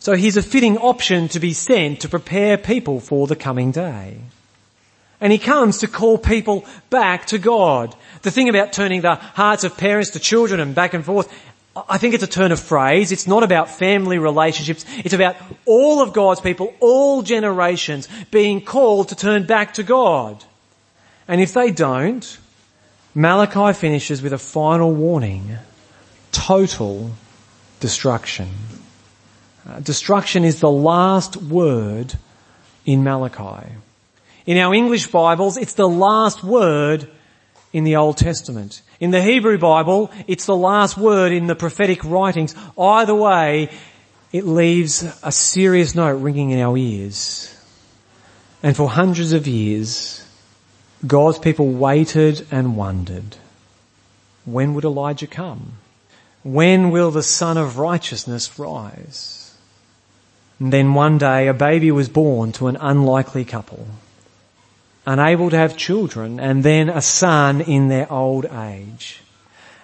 So 0.06 0.14
he's 0.14 0.36
a 0.36 0.42
fitting 0.42 0.78
option 0.78 1.26
to 1.30 1.40
be 1.40 1.52
sent 1.52 2.02
to 2.02 2.08
prepare 2.08 2.56
people 2.56 3.00
for 3.00 3.26
the 3.26 3.34
coming 3.34 3.72
day. 3.72 4.18
And 5.20 5.32
he 5.32 5.38
comes 5.38 5.78
to 5.78 5.88
call 5.88 6.16
people 6.16 6.64
back 6.90 7.26
to 7.26 7.38
God. 7.38 7.92
The 8.22 8.30
thing 8.30 8.48
about 8.48 8.72
turning 8.72 9.00
the 9.00 9.16
hearts 9.16 9.64
of 9.64 9.76
parents 9.76 10.10
to 10.10 10.20
children 10.20 10.60
and 10.60 10.76
back 10.76 10.94
and 10.94 11.04
forth, 11.04 11.28
I 11.88 11.98
think 11.98 12.14
it's 12.14 12.22
a 12.22 12.28
turn 12.28 12.52
of 12.52 12.60
phrase. 12.60 13.10
It's 13.10 13.26
not 13.26 13.42
about 13.42 13.68
family 13.68 14.18
relationships. 14.18 14.84
It's 14.98 15.12
about 15.12 15.34
all 15.64 16.00
of 16.00 16.12
God's 16.12 16.40
people, 16.40 16.72
all 16.78 17.22
generations 17.22 18.08
being 18.30 18.60
called 18.60 19.08
to 19.08 19.16
turn 19.16 19.44
back 19.44 19.74
to 19.74 19.82
God. 19.82 20.44
And 21.26 21.40
if 21.40 21.52
they 21.52 21.72
don't, 21.72 22.38
Malachi 23.12 23.76
finishes 23.76 24.22
with 24.22 24.32
a 24.32 24.38
final 24.38 24.92
warning. 24.92 25.58
Total 26.30 27.10
destruction. 27.80 28.46
Uh, 29.68 29.80
destruction 29.80 30.44
is 30.44 30.60
the 30.60 30.70
last 30.70 31.36
word 31.36 32.14
in 32.84 33.02
Malachi. 33.02 33.72
In 34.46 34.58
our 34.58 34.72
English 34.72 35.08
Bibles, 35.08 35.56
it's 35.56 35.74
the 35.74 35.88
last 35.88 36.44
word 36.44 37.10
in 37.72 37.82
the 37.82 37.96
Old 37.96 38.16
Testament. 38.16 38.82
In 39.00 39.10
the 39.10 39.20
Hebrew 39.20 39.58
Bible, 39.58 40.12
it's 40.28 40.46
the 40.46 40.56
last 40.56 40.96
word 40.96 41.32
in 41.32 41.48
the 41.48 41.56
prophetic 41.56 42.04
writings. 42.04 42.54
Either 42.78 43.14
way, 43.14 43.70
it 44.30 44.46
leaves 44.46 45.02
a 45.24 45.32
serious 45.32 45.96
note 45.96 46.20
ringing 46.20 46.50
in 46.50 46.60
our 46.60 46.76
ears. 46.76 47.52
And 48.62 48.76
for 48.76 48.88
hundreds 48.88 49.32
of 49.32 49.48
years, 49.48 50.24
God's 51.04 51.38
people 51.38 51.70
waited 51.70 52.46
and 52.52 52.76
wondered, 52.76 53.36
when 54.44 54.74
would 54.74 54.84
Elijah 54.84 55.26
come? 55.26 55.72
When 56.44 56.92
will 56.92 57.10
the 57.10 57.24
sun 57.24 57.56
of 57.56 57.78
Righteousness 57.78 58.60
rise? 58.60 59.45
And 60.58 60.72
then 60.72 60.94
one 60.94 61.18
day 61.18 61.48
a 61.48 61.54
baby 61.54 61.90
was 61.90 62.08
born 62.08 62.52
to 62.52 62.68
an 62.68 62.76
unlikely 62.76 63.44
couple 63.44 63.86
unable 65.06 65.50
to 65.50 65.56
have 65.56 65.76
children, 65.76 66.40
and 66.40 66.64
then 66.64 66.88
a 66.88 67.00
son 67.00 67.60
in 67.60 67.88
their 67.88 68.12
old 68.12 68.44
age. 68.44 69.22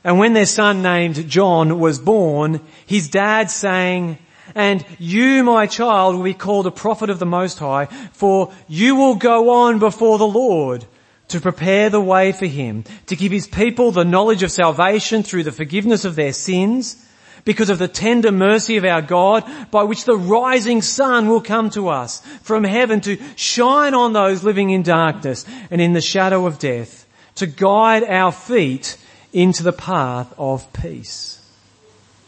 And 0.04 0.18
when 0.18 0.32
their 0.32 0.46
son 0.46 0.82
named 0.82 1.28
John 1.28 1.78
was 1.78 2.00
born, 2.00 2.60
his 2.84 3.08
dad 3.08 3.50
sang, 3.50 4.18
and 4.54 4.84
you, 4.98 5.44
my 5.44 5.66
child, 5.66 6.16
will 6.16 6.24
be 6.24 6.34
called 6.34 6.66
a 6.66 6.72
prophet 6.72 7.08
of 7.08 7.20
the 7.20 7.26
Most 7.26 7.60
High, 7.60 7.86
for 8.12 8.52
you 8.68 8.96
will 8.96 9.14
go 9.14 9.50
on 9.50 9.78
before 9.78 10.18
the 10.18 10.26
Lord 10.26 10.84
to 11.28 11.40
prepare 11.40 11.88
the 11.88 12.00
way 12.00 12.32
for 12.32 12.46
him, 12.46 12.84
to 13.06 13.14
give 13.14 13.30
his 13.30 13.46
people 13.46 13.92
the 13.92 14.04
knowledge 14.04 14.42
of 14.42 14.50
salvation 14.50 15.22
through 15.22 15.44
the 15.44 15.52
forgiveness 15.52 16.04
of 16.04 16.16
their 16.16 16.32
sins, 16.32 17.06
because 17.44 17.70
of 17.70 17.78
the 17.78 17.88
tender 17.88 18.30
mercy 18.30 18.76
of 18.76 18.84
our 18.84 19.02
God 19.02 19.44
by 19.70 19.82
which 19.82 20.04
the 20.04 20.16
rising 20.16 20.82
sun 20.82 21.28
will 21.28 21.40
come 21.40 21.70
to 21.70 21.88
us 21.88 22.20
from 22.42 22.64
heaven 22.64 23.00
to 23.02 23.18
shine 23.36 23.94
on 23.94 24.12
those 24.12 24.44
living 24.44 24.70
in 24.70 24.82
darkness 24.82 25.44
and 25.70 25.80
in 25.80 25.92
the 25.92 26.00
shadow 26.00 26.46
of 26.46 26.58
death, 26.58 27.06
to 27.36 27.46
guide 27.46 28.04
our 28.04 28.32
feet 28.32 28.96
into 29.32 29.62
the 29.62 29.72
path 29.72 30.32
of 30.38 30.72
peace. 30.72 31.40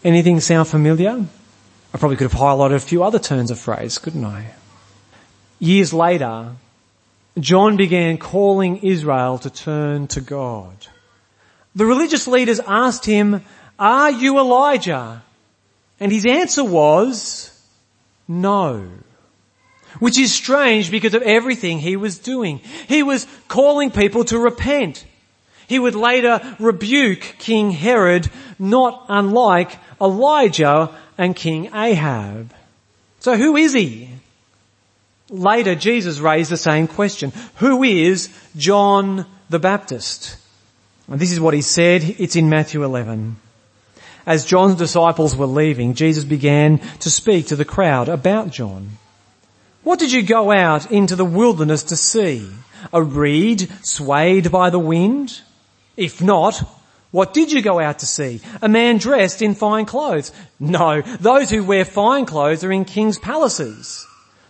Anything 0.02 0.40
sound 0.40 0.68
familiar? 0.68 1.26
I 1.92 1.98
probably 1.98 2.16
could 2.16 2.30
have 2.30 2.40
highlighted 2.40 2.74
a 2.74 2.80
few 2.80 3.04
other 3.04 3.18
turns 3.18 3.50
of 3.50 3.58
phrase, 3.58 3.98
couldn't 3.98 4.24
I? 4.24 4.46
Years 5.60 5.94
later, 5.94 6.52
John 7.38 7.76
began 7.76 8.18
calling 8.18 8.78
Israel 8.78 9.38
to 9.38 9.50
turn 9.50 10.08
to 10.08 10.20
God. 10.20 10.74
The 11.74 11.86
religious 11.86 12.26
leaders 12.26 12.60
asked 12.60 13.06
him 13.06 13.42
are 13.78 14.10
you 14.10 14.38
Elijah? 14.38 15.22
And 16.00 16.12
his 16.12 16.26
answer 16.26 16.64
was, 16.64 17.50
no. 18.28 18.88
Which 19.98 20.18
is 20.18 20.32
strange 20.32 20.90
because 20.90 21.14
of 21.14 21.22
everything 21.22 21.78
he 21.78 21.96
was 21.96 22.18
doing. 22.18 22.58
He 22.88 23.02
was 23.02 23.26
calling 23.48 23.90
people 23.90 24.24
to 24.26 24.38
repent. 24.38 25.04
He 25.66 25.78
would 25.78 25.94
later 25.94 26.56
rebuke 26.58 27.36
King 27.38 27.70
Herod, 27.70 28.28
not 28.58 29.06
unlike 29.08 29.78
Elijah 30.00 30.90
and 31.16 31.36
King 31.36 31.70
Ahab. 31.74 32.52
So 33.20 33.36
who 33.36 33.56
is 33.56 33.72
he? 33.72 34.10
Later 35.30 35.74
Jesus 35.74 36.18
raised 36.18 36.50
the 36.50 36.56
same 36.56 36.86
question. 36.86 37.32
Who 37.56 37.82
is 37.82 38.28
John 38.56 39.26
the 39.48 39.58
Baptist? 39.58 40.36
And 41.08 41.20
this 41.20 41.32
is 41.32 41.40
what 41.40 41.54
he 41.54 41.62
said. 41.62 42.02
It's 42.18 42.36
in 42.36 42.48
Matthew 42.48 42.84
11. 42.84 43.36
As 44.26 44.46
John's 44.46 44.76
disciples 44.76 45.36
were 45.36 45.46
leaving, 45.46 45.94
Jesus 45.94 46.24
began 46.24 46.78
to 47.00 47.10
speak 47.10 47.48
to 47.48 47.56
the 47.56 47.64
crowd 47.64 48.08
about 48.08 48.50
John. 48.50 48.98
What 49.82 49.98
did 49.98 50.12
you 50.12 50.22
go 50.22 50.50
out 50.50 50.90
into 50.90 51.14
the 51.14 51.26
wilderness 51.26 51.82
to 51.84 51.96
see? 51.96 52.48
A 52.92 53.02
reed 53.02 53.68
swayed 53.82 54.50
by 54.50 54.70
the 54.70 54.78
wind? 54.78 55.40
If 55.96 56.22
not, 56.22 56.58
what 57.10 57.34
did 57.34 57.52
you 57.52 57.62
go 57.62 57.78
out 57.78 58.00
to 58.00 58.06
see? 58.06 58.40
A 58.62 58.68
man 58.68 58.98
dressed 58.98 59.42
in 59.42 59.54
fine 59.54 59.84
clothes? 59.84 60.32
No, 60.58 61.02
those 61.02 61.50
who 61.50 61.62
wear 61.62 61.84
fine 61.84 62.24
clothes 62.24 62.64
are 62.64 62.72
in 62.72 62.84
king's 62.84 63.18
palaces. 63.18 64.06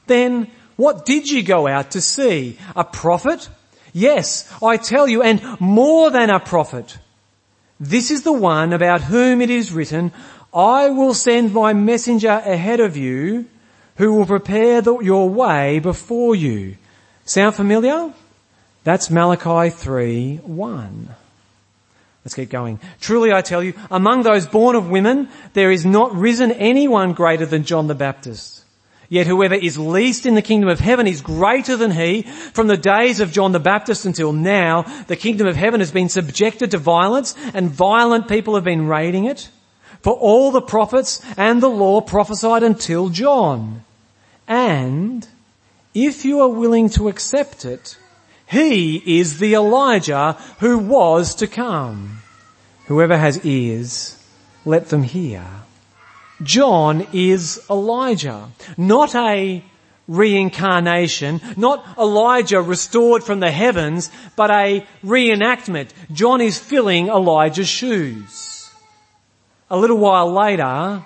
Then 0.06 0.50
what 0.76 1.04
did 1.04 1.30
you 1.30 1.42
go 1.42 1.66
out 1.66 1.90
to 1.90 2.00
see? 2.00 2.58
A 2.74 2.84
prophet? 2.84 3.48
Yes, 3.92 4.50
I 4.62 4.76
tell 4.76 5.06
you, 5.06 5.22
and 5.22 5.60
more 5.60 6.10
than 6.10 6.30
a 6.30 6.40
prophet. 6.40 6.96
This 7.84 8.10
is 8.10 8.22
the 8.22 8.32
one 8.32 8.72
about 8.72 9.02
whom 9.02 9.42
it 9.42 9.50
is 9.50 9.70
written, 9.70 10.10
I 10.54 10.88
will 10.88 11.12
send 11.12 11.52
my 11.52 11.74
messenger 11.74 12.30
ahead 12.30 12.80
of 12.80 12.96
you 12.96 13.44
who 13.96 14.14
will 14.14 14.24
prepare 14.24 14.80
the, 14.80 14.98
your 15.00 15.28
way 15.28 15.80
before 15.80 16.34
you. 16.34 16.78
Sound 17.26 17.54
familiar? 17.54 18.10
That's 18.84 19.10
Malachi 19.10 19.68
3, 19.68 20.36
1. 20.36 21.08
Let's 22.24 22.34
keep 22.34 22.48
going. 22.48 22.80
Truly 23.02 23.34
I 23.34 23.42
tell 23.42 23.62
you, 23.62 23.74
among 23.90 24.22
those 24.22 24.46
born 24.46 24.76
of 24.76 24.88
women, 24.88 25.28
there 25.52 25.70
is 25.70 25.84
not 25.84 26.14
risen 26.14 26.52
anyone 26.52 27.12
greater 27.12 27.44
than 27.44 27.64
John 27.64 27.86
the 27.86 27.94
Baptist. 27.94 28.63
Yet 29.08 29.26
whoever 29.26 29.54
is 29.54 29.78
least 29.78 30.26
in 30.26 30.34
the 30.34 30.42
kingdom 30.42 30.68
of 30.68 30.80
heaven 30.80 31.06
is 31.06 31.20
greater 31.20 31.76
than 31.76 31.90
he. 31.90 32.22
From 32.22 32.66
the 32.66 32.76
days 32.76 33.20
of 33.20 33.32
John 33.32 33.52
the 33.52 33.60
Baptist 33.60 34.06
until 34.06 34.32
now, 34.32 34.82
the 35.06 35.16
kingdom 35.16 35.46
of 35.46 35.56
heaven 35.56 35.80
has 35.80 35.90
been 35.90 36.08
subjected 36.08 36.70
to 36.70 36.78
violence 36.78 37.34
and 37.52 37.70
violent 37.70 38.28
people 38.28 38.54
have 38.54 38.64
been 38.64 38.86
raiding 38.86 39.26
it. 39.26 39.50
For 40.00 40.12
all 40.12 40.50
the 40.50 40.62
prophets 40.62 41.20
and 41.36 41.62
the 41.62 41.68
law 41.68 42.00
prophesied 42.00 42.62
until 42.62 43.08
John. 43.08 43.84
And 44.46 45.26
if 45.94 46.24
you 46.24 46.40
are 46.40 46.48
willing 46.48 46.88
to 46.90 47.08
accept 47.08 47.64
it, 47.64 47.96
he 48.46 49.18
is 49.18 49.38
the 49.38 49.54
Elijah 49.54 50.36
who 50.60 50.78
was 50.78 51.34
to 51.36 51.46
come. 51.46 52.18
Whoever 52.86 53.16
has 53.16 53.44
ears, 53.44 54.22
let 54.64 54.88
them 54.88 55.02
hear. 55.02 55.44
John 56.42 57.06
is 57.12 57.60
Elijah, 57.70 58.50
not 58.76 59.14
a 59.14 59.62
reincarnation, 60.06 61.40
not 61.56 61.96
Elijah 61.98 62.60
restored 62.60 63.24
from 63.24 63.40
the 63.40 63.50
heavens, 63.50 64.10
but 64.36 64.50
a 64.50 64.86
reenactment. 65.04 65.90
John 66.12 66.40
is 66.40 66.58
filling 66.58 67.08
Elijah's 67.08 67.68
shoes. 67.68 68.70
A 69.70 69.76
little 69.76 69.96
while 69.96 70.30
later, 70.32 71.04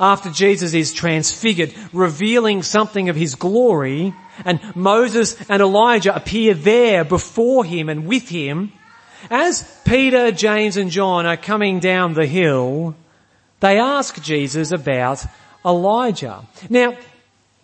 after 0.00 0.30
Jesus 0.30 0.74
is 0.74 0.92
transfigured, 0.92 1.74
revealing 1.92 2.62
something 2.62 3.08
of 3.08 3.16
his 3.16 3.34
glory, 3.34 4.14
and 4.44 4.60
Moses 4.76 5.36
and 5.48 5.60
Elijah 5.60 6.14
appear 6.14 6.54
there 6.54 7.04
before 7.04 7.64
him 7.64 7.88
and 7.88 8.06
with 8.06 8.28
him, 8.28 8.72
as 9.30 9.68
Peter, 9.84 10.30
James 10.30 10.76
and 10.76 10.90
John 10.92 11.26
are 11.26 11.36
coming 11.36 11.80
down 11.80 12.14
the 12.14 12.26
hill, 12.26 12.94
they 13.60 13.78
ask 13.78 14.22
Jesus 14.22 14.72
about 14.72 15.24
Elijah. 15.64 16.46
Now, 16.68 16.96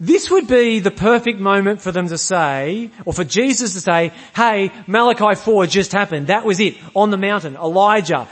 this 0.01 0.31
would 0.31 0.49
be 0.49 0.81
the 0.81 0.91
perfect 0.91 1.39
moment 1.39 1.81
for 1.81 1.93
them 1.93 2.09
to 2.09 2.19
say, 2.19 2.91
or 3.05 3.13
for 3.13 3.25
Jesus 3.25 3.75
to 3.75 3.81
say, 3.81 4.13
hey, 4.35 4.73
Malachi 4.87 5.37
4 5.37 5.67
just 5.67 5.93
happened. 5.93 6.27
That 6.27 6.45
was 6.45 6.59
it. 6.59 6.77
On 6.95 7.11
the 7.11 7.17
mountain. 7.17 7.55
Elijah 7.57 8.27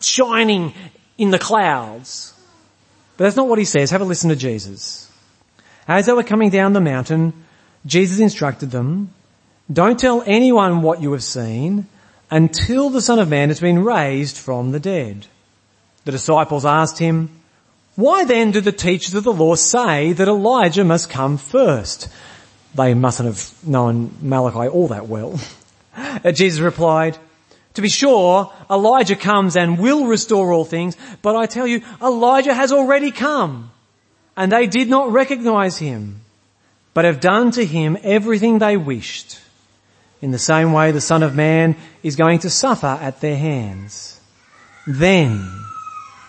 shining 0.00 0.72
in 1.18 1.30
the 1.30 1.38
clouds. 1.38 2.32
But 3.16 3.24
that's 3.24 3.36
not 3.36 3.48
what 3.48 3.58
he 3.58 3.64
says. 3.64 3.90
Have 3.90 4.00
a 4.00 4.04
listen 4.04 4.30
to 4.30 4.36
Jesus. 4.36 5.10
As 5.86 6.06
they 6.06 6.12
were 6.12 6.22
coming 6.22 6.50
down 6.50 6.72
the 6.72 6.80
mountain, 6.80 7.44
Jesus 7.84 8.18
instructed 8.18 8.70
them, 8.70 9.12
don't 9.72 9.98
tell 9.98 10.22
anyone 10.26 10.82
what 10.82 11.00
you 11.00 11.12
have 11.12 11.24
seen 11.24 11.86
until 12.30 12.90
the 12.90 13.00
Son 13.00 13.18
of 13.18 13.28
Man 13.28 13.48
has 13.48 13.60
been 13.60 13.84
raised 13.84 14.36
from 14.36 14.72
the 14.72 14.80
dead. 14.80 15.26
The 16.04 16.12
disciples 16.12 16.64
asked 16.64 16.98
him, 16.98 17.30
why 17.96 18.24
then 18.24 18.50
do 18.50 18.60
the 18.60 18.72
teachers 18.72 19.14
of 19.14 19.24
the 19.24 19.32
law 19.32 19.54
say 19.54 20.12
that 20.12 20.26
Elijah 20.26 20.84
must 20.84 21.10
come 21.10 21.36
first? 21.36 22.08
They 22.74 22.92
mustn't 22.94 23.28
have 23.28 23.54
known 23.66 24.14
Malachi 24.20 24.68
all 24.68 24.88
that 24.88 25.06
well. 25.06 25.38
Jesus 26.32 26.58
replied, 26.60 27.16
to 27.74 27.82
be 27.82 27.88
sure, 27.88 28.52
Elijah 28.68 29.16
comes 29.16 29.56
and 29.56 29.78
will 29.78 30.06
restore 30.06 30.52
all 30.52 30.64
things, 30.64 30.96
but 31.22 31.36
I 31.36 31.46
tell 31.46 31.66
you, 31.66 31.82
Elijah 32.02 32.54
has 32.54 32.72
already 32.72 33.10
come, 33.10 33.70
and 34.36 34.50
they 34.50 34.66
did 34.66 34.88
not 34.88 35.12
recognize 35.12 35.78
him, 35.78 36.20
but 36.94 37.04
have 37.04 37.20
done 37.20 37.52
to 37.52 37.64
him 37.64 37.96
everything 38.02 38.58
they 38.58 38.76
wished. 38.76 39.40
In 40.20 40.30
the 40.30 40.38
same 40.38 40.72
way, 40.72 40.90
the 40.90 41.00
Son 41.00 41.22
of 41.22 41.36
Man 41.36 41.76
is 42.02 42.16
going 42.16 42.40
to 42.40 42.50
suffer 42.50 42.86
at 42.86 43.20
their 43.20 43.36
hands. 43.36 44.20
Then 44.86 45.63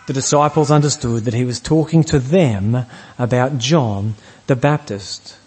the 0.08 0.14
disciples 0.14 0.72
understood 0.72 1.26
that 1.26 1.34
he 1.34 1.46
was 1.46 1.60
talking 1.60 2.04
to 2.06 2.20
them 2.20 2.86
about 3.18 3.58
John 3.58 4.16
the 4.48 4.56
Baptist. 4.56 5.38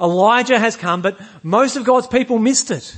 Elijah 0.00 0.58
has 0.58 0.76
come, 0.76 1.02
but 1.02 1.20
most 1.42 1.76
of 1.76 1.84
God's 1.84 2.06
people 2.06 2.38
missed 2.38 2.70
it. 2.70 2.96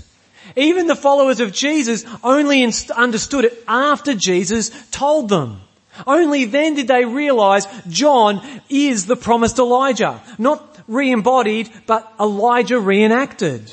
Even 0.56 0.86
the 0.86 0.96
followers 0.96 1.40
of 1.40 1.52
Jesus 1.52 2.04
only 2.22 2.62
understood 2.96 3.44
it 3.44 3.64
after 3.66 4.14
Jesus 4.14 4.70
told 4.90 5.28
them. 5.28 5.60
Only 6.06 6.44
then 6.44 6.74
did 6.74 6.88
they 6.88 7.04
realize 7.04 7.66
John 7.88 8.42
is 8.68 9.06
the 9.06 9.16
promised 9.16 9.58
Elijah. 9.58 10.20
Not 10.38 10.80
re-embodied, 10.88 11.70
but 11.86 12.12
Elijah 12.18 12.80
reenacted. 12.80 13.72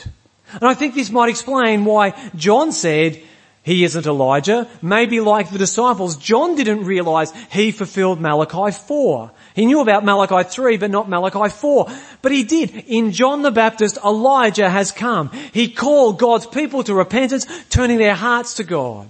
And 0.54 0.63
I 0.63 0.74
think 0.74 0.96
this 0.96 1.10
might 1.10 1.30
explain 1.30 1.86
why 1.86 2.13
John 2.36 2.72
said 2.72 3.22
he 3.63 3.84
isn't 3.84 4.08
Elijah. 4.08 4.67
Maybe 4.82 5.19
like 5.19 5.52
the 5.52 5.60
disciples, 5.60 6.17
John 6.17 6.56
didn't 6.56 6.86
realize 6.86 7.32
he 7.52 7.71
fulfilled 7.71 8.19
Malachi 8.19 8.71
4. 8.71 9.32
He 9.54 9.67
knew 9.67 9.82
about 9.82 10.04
Malachi 10.04 10.50
3, 10.50 10.78
but 10.78 10.89
not 10.89 11.08
Malachi 11.08 11.54
4. 11.54 11.88
But 12.24 12.32
he 12.32 12.43
did. 12.43 12.71
In 12.88 13.12
John 13.12 13.43
the 13.43 13.52
Baptist, 13.52 14.00
Elijah 14.04 14.69
has 14.69 14.91
come. 14.91 15.30
He 15.54 15.69
called 15.69 16.17
God's 16.17 16.47
people 16.47 16.84
to 16.84 16.95
repentance, 16.95 17.45
turning 17.69 17.97
their 17.97 18.15
hearts 18.15 18.56
to 18.56 18.63
God. 18.63 19.08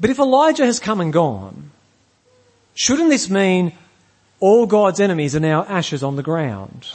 But 0.00 0.10
if 0.10 0.18
Elijah 0.18 0.64
has 0.64 0.80
come 0.80 1.00
and 1.00 1.12
gone, 1.12 1.72
shouldn't 2.74 3.10
this 3.10 3.28
mean 3.28 3.72
all 4.40 4.64
God's 4.64 5.00
enemies 5.00 5.36
are 5.36 5.40
now 5.40 5.64
ashes 5.64 6.02
on 6.02 6.16
the 6.16 6.22
ground? 6.22 6.88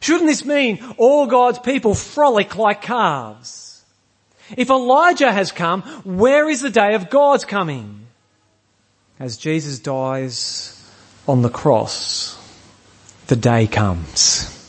Shouldn't 0.00 0.26
this 0.26 0.44
mean 0.44 0.82
all 0.96 1.26
God's 1.26 1.58
people 1.58 1.94
frolic 1.94 2.56
like 2.56 2.80
calves? 2.80 3.61
If 4.56 4.70
Elijah 4.70 5.32
has 5.32 5.52
come, 5.52 5.82
where 6.04 6.48
is 6.48 6.60
the 6.60 6.70
day 6.70 6.94
of 6.94 7.10
God's 7.10 7.44
coming? 7.44 8.06
As 9.18 9.36
Jesus 9.36 9.78
dies 9.78 10.90
on 11.26 11.42
the 11.42 11.48
cross, 11.48 12.38
the 13.28 13.36
day 13.36 13.66
comes. 13.66 14.61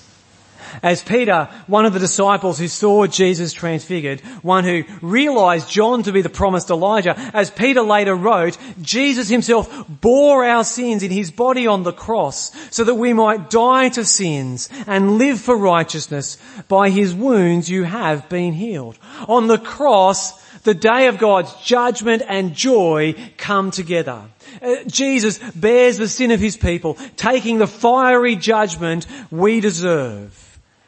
As 0.83 1.01
Peter, 1.01 1.47
one 1.67 1.85
of 1.85 1.93
the 1.93 1.99
disciples 1.99 2.59
who 2.59 2.67
saw 2.67 3.07
Jesus 3.07 3.53
transfigured, 3.53 4.19
one 4.41 4.65
who 4.65 4.83
realized 5.01 5.69
John 5.69 6.03
to 6.03 6.11
be 6.11 6.21
the 6.21 6.27
promised 6.27 6.69
Elijah, 6.69 7.15
as 7.33 7.49
Peter 7.49 7.81
later 7.81 8.13
wrote, 8.13 8.57
Jesus 8.81 9.29
himself 9.29 9.85
bore 9.87 10.43
our 10.43 10.65
sins 10.65 11.01
in 11.01 11.09
his 11.09 11.31
body 11.31 11.67
on 11.67 11.83
the 11.83 11.93
cross 11.93 12.51
so 12.69 12.83
that 12.83 12.95
we 12.95 13.13
might 13.13 13.49
die 13.49 13.87
to 13.89 14.03
sins 14.03 14.67
and 14.85 15.17
live 15.17 15.39
for 15.39 15.55
righteousness. 15.55 16.37
By 16.67 16.89
his 16.89 17.15
wounds 17.15 17.69
you 17.69 17.83
have 17.83 18.27
been 18.27 18.51
healed. 18.51 18.99
On 19.29 19.47
the 19.47 19.59
cross, 19.59 20.33
the 20.63 20.73
day 20.73 21.07
of 21.07 21.17
God's 21.17 21.53
judgment 21.63 22.23
and 22.27 22.53
joy 22.53 23.15
come 23.37 23.71
together. 23.71 24.23
Uh, 24.61 24.83
Jesus 24.87 25.39
bears 25.55 25.97
the 25.97 26.09
sin 26.09 26.31
of 26.31 26.41
his 26.41 26.57
people, 26.57 26.95
taking 27.15 27.57
the 27.57 27.67
fiery 27.67 28.35
judgment 28.35 29.07
we 29.31 29.61
deserve 29.61 30.42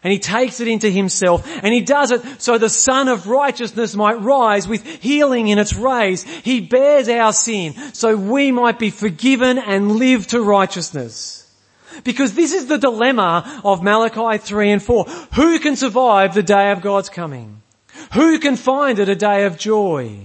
and 0.05 0.11
he 0.11 0.19
takes 0.19 0.59
it 0.59 0.67
into 0.67 0.87
himself 0.87 1.43
and 1.63 1.73
he 1.73 1.81
does 1.81 2.11
it 2.11 2.21
so 2.39 2.59
the 2.59 2.69
sun 2.69 3.07
of 3.07 3.25
righteousness 3.25 3.95
might 3.95 4.21
rise 4.21 4.67
with 4.67 4.85
healing 5.01 5.47
in 5.47 5.57
its 5.57 5.73
rays. 5.73 6.21
He 6.21 6.61
bears 6.61 7.09
our 7.09 7.33
sin 7.33 7.73
so 7.93 8.15
we 8.15 8.51
might 8.51 8.77
be 8.77 8.91
forgiven 8.91 9.57
and 9.57 9.93
live 9.93 10.27
to 10.27 10.43
righteousness. 10.43 11.51
Because 12.03 12.35
this 12.35 12.53
is 12.53 12.67
the 12.67 12.77
dilemma 12.77 13.61
of 13.65 13.81
Malachi 13.81 14.37
3 14.37 14.73
and 14.73 14.83
4. 14.83 15.05
Who 15.33 15.57
can 15.57 15.75
survive 15.75 16.35
the 16.35 16.43
day 16.43 16.71
of 16.71 16.83
God's 16.83 17.09
coming? 17.09 17.63
Who 18.13 18.37
can 18.37 18.57
find 18.57 18.99
it 18.99 19.09
a 19.09 19.15
day 19.15 19.45
of 19.45 19.57
joy? 19.57 20.19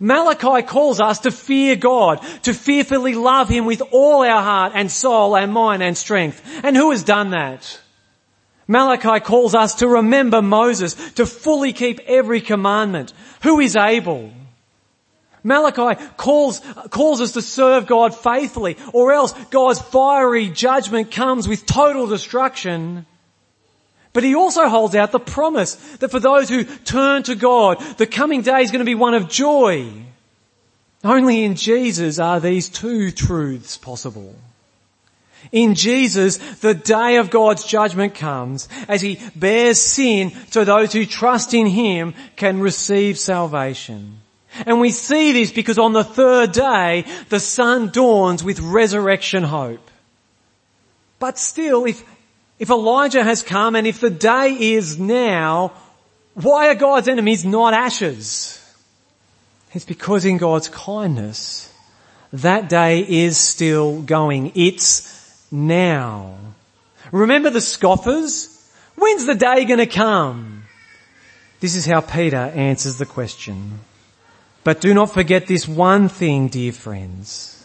Malachi 0.00 0.66
calls 0.66 1.00
us 1.00 1.20
to 1.20 1.30
fear 1.30 1.76
God, 1.76 2.20
to 2.42 2.52
fearfully 2.52 3.14
love 3.14 3.48
Him 3.48 3.66
with 3.66 3.82
all 3.92 4.24
our 4.24 4.42
heart 4.42 4.72
and 4.74 4.90
soul 4.90 5.36
and 5.36 5.52
mind 5.52 5.80
and 5.80 5.96
strength. 5.96 6.42
And 6.64 6.76
who 6.76 6.90
has 6.90 7.04
done 7.04 7.30
that? 7.30 7.78
Malachi 8.70 9.18
calls 9.18 9.52
us 9.52 9.74
to 9.74 9.88
remember 9.88 10.40
Moses, 10.40 10.94
to 11.14 11.26
fully 11.26 11.72
keep 11.72 11.98
every 12.06 12.40
commandment. 12.40 13.12
Who 13.42 13.58
is 13.58 13.74
able? 13.74 14.30
Malachi 15.42 16.00
calls, 16.16 16.60
calls 16.90 17.20
us 17.20 17.32
to 17.32 17.42
serve 17.42 17.88
God 17.88 18.14
faithfully, 18.14 18.76
or 18.92 19.12
else 19.12 19.32
God's 19.50 19.80
fiery 19.80 20.50
judgment 20.50 21.10
comes 21.10 21.48
with 21.48 21.66
total 21.66 22.06
destruction. 22.06 23.06
But 24.12 24.22
he 24.22 24.36
also 24.36 24.68
holds 24.68 24.94
out 24.94 25.10
the 25.10 25.18
promise 25.18 25.74
that 25.96 26.12
for 26.12 26.20
those 26.20 26.48
who 26.48 26.62
turn 26.62 27.24
to 27.24 27.34
God, 27.34 27.80
the 27.98 28.06
coming 28.06 28.42
day 28.42 28.62
is 28.62 28.70
going 28.70 28.78
to 28.78 28.84
be 28.84 28.94
one 28.94 29.14
of 29.14 29.28
joy. 29.28 29.90
Only 31.02 31.42
in 31.42 31.56
Jesus 31.56 32.20
are 32.20 32.38
these 32.38 32.68
two 32.68 33.10
truths 33.10 33.76
possible. 33.76 34.36
In 35.52 35.74
Jesus, 35.74 36.38
the 36.60 36.74
day 36.74 37.16
of 37.16 37.30
God's 37.30 37.64
judgment 37.64 38.14
comes 38.14 38.68
as 38.88 39.00
He 39.00 39.18
bears 39.34 39.80
sin 39.80 40.32
so 40.50 40.64
those 40.64 40.92
who 40.92 41.06
trust 41.06 41.54
in 41.54 41.66
Him 41.66 42.14
can 42.36 42.60
receive 42.60 43.18
salvation. 43.18 44.20
And 44.66 44.80
we 44.80 44.90
see 44.90 45.32
this 45.32 45.52
because 45.52 45.78
on 45.78 45.92
the 45.92 46.04
third 46.04 46.52
day, 46.52 47.04
the 47.28 47.40
sun 47.40 47.90
dawns 47.90 48.42
with 48.42 48.60
resurrection 48.60 49.44
hope. 49.44 49.90
But 51.18 51.38
still, 51.38 51.84
if, 51.84 52.04
if 52.58 52.70
Elijah 52.70 53.22
has 53.22 53.42
come 53.42 53.76
and 53.76 53.86
if 53.86 54.00
the 54.00 54.10
day 54.10 54.56
is 54.74 54.98
now, 54.98 55.72
why 56.34 56.68
are 56.68 56.74
God's 56.74 57.08
enemies 57.08 57.44
not 57.44 57.74
ashes? 57.74 58.56
It's 59.72 59.84
because 59.84 60.24
in 60.24 60.38
God's 60.38 60.68
kindness, 60.68 61.72
that 62.32 62.68
day 62.68 63.00
is 63.00 63.36
still 63.36 64.02
going. 64.02 64.52
It's 64.54 65.19
now. 65.50 66.36
Remember 67.12 67.50
the 67.50 67.60
scoffers? 67.60 68.56
When's 68.96 69.26
the 69.26 69.34
day 69.34 69.64
to 69.64 69.86
come? 69.86 70.64
This 71.60 71.76
is 71.76 71.86
how 71.86 72.00
Peter 72.00 72.36
answers 72.36 72.98
the 72.98 73.06
question. 73.06 73.80
But 74.64 74.80
do 74.80 74.94
not 74.94 75.12
forget 75.12 75.46
this 75.46 75.66
one 75.66 76.08
thing, 76.08 76.48
dear 76.48 76.72
friends. 76.72 77.64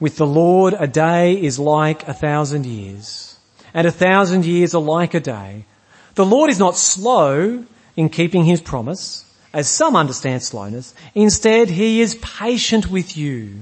With 0.00 0.16
the 0.16 0.26
Lord, 0.26 0.74
a 0.78 0.86
day 0.86 1.34
is 1.34 1.58
like 1.58 2.08
a 2.08 2.14
thousand 2.14 2.64
years, 2.66 3.38
and 3.74 3.86
a 3.86 3.92
thousand 3.92 4.46
years 4.46 4.74
are 4.74 4.80
like 4.80 5.14
a 5.14 5.20
day. 5.20 5.66
The 6.14 6.24
Lord 6.24 6.50
is 6.50 6.58
not 6.58 6.76
slow 6.76 7.64
in 7.96 8.08
keeping 8.08 8.44
his 8.44 8.60
promise, 8.60 9.24
as 9.52 9.68
some 9.68 9.94
understand 9.94 10.42
slowness. 10.42 10.94
Instead, 11.14 11.68
he 11.68 12.00
is 12.00 12.14
patient 12.16 12.90
with 12.90 13.16
you, 13.16 13.60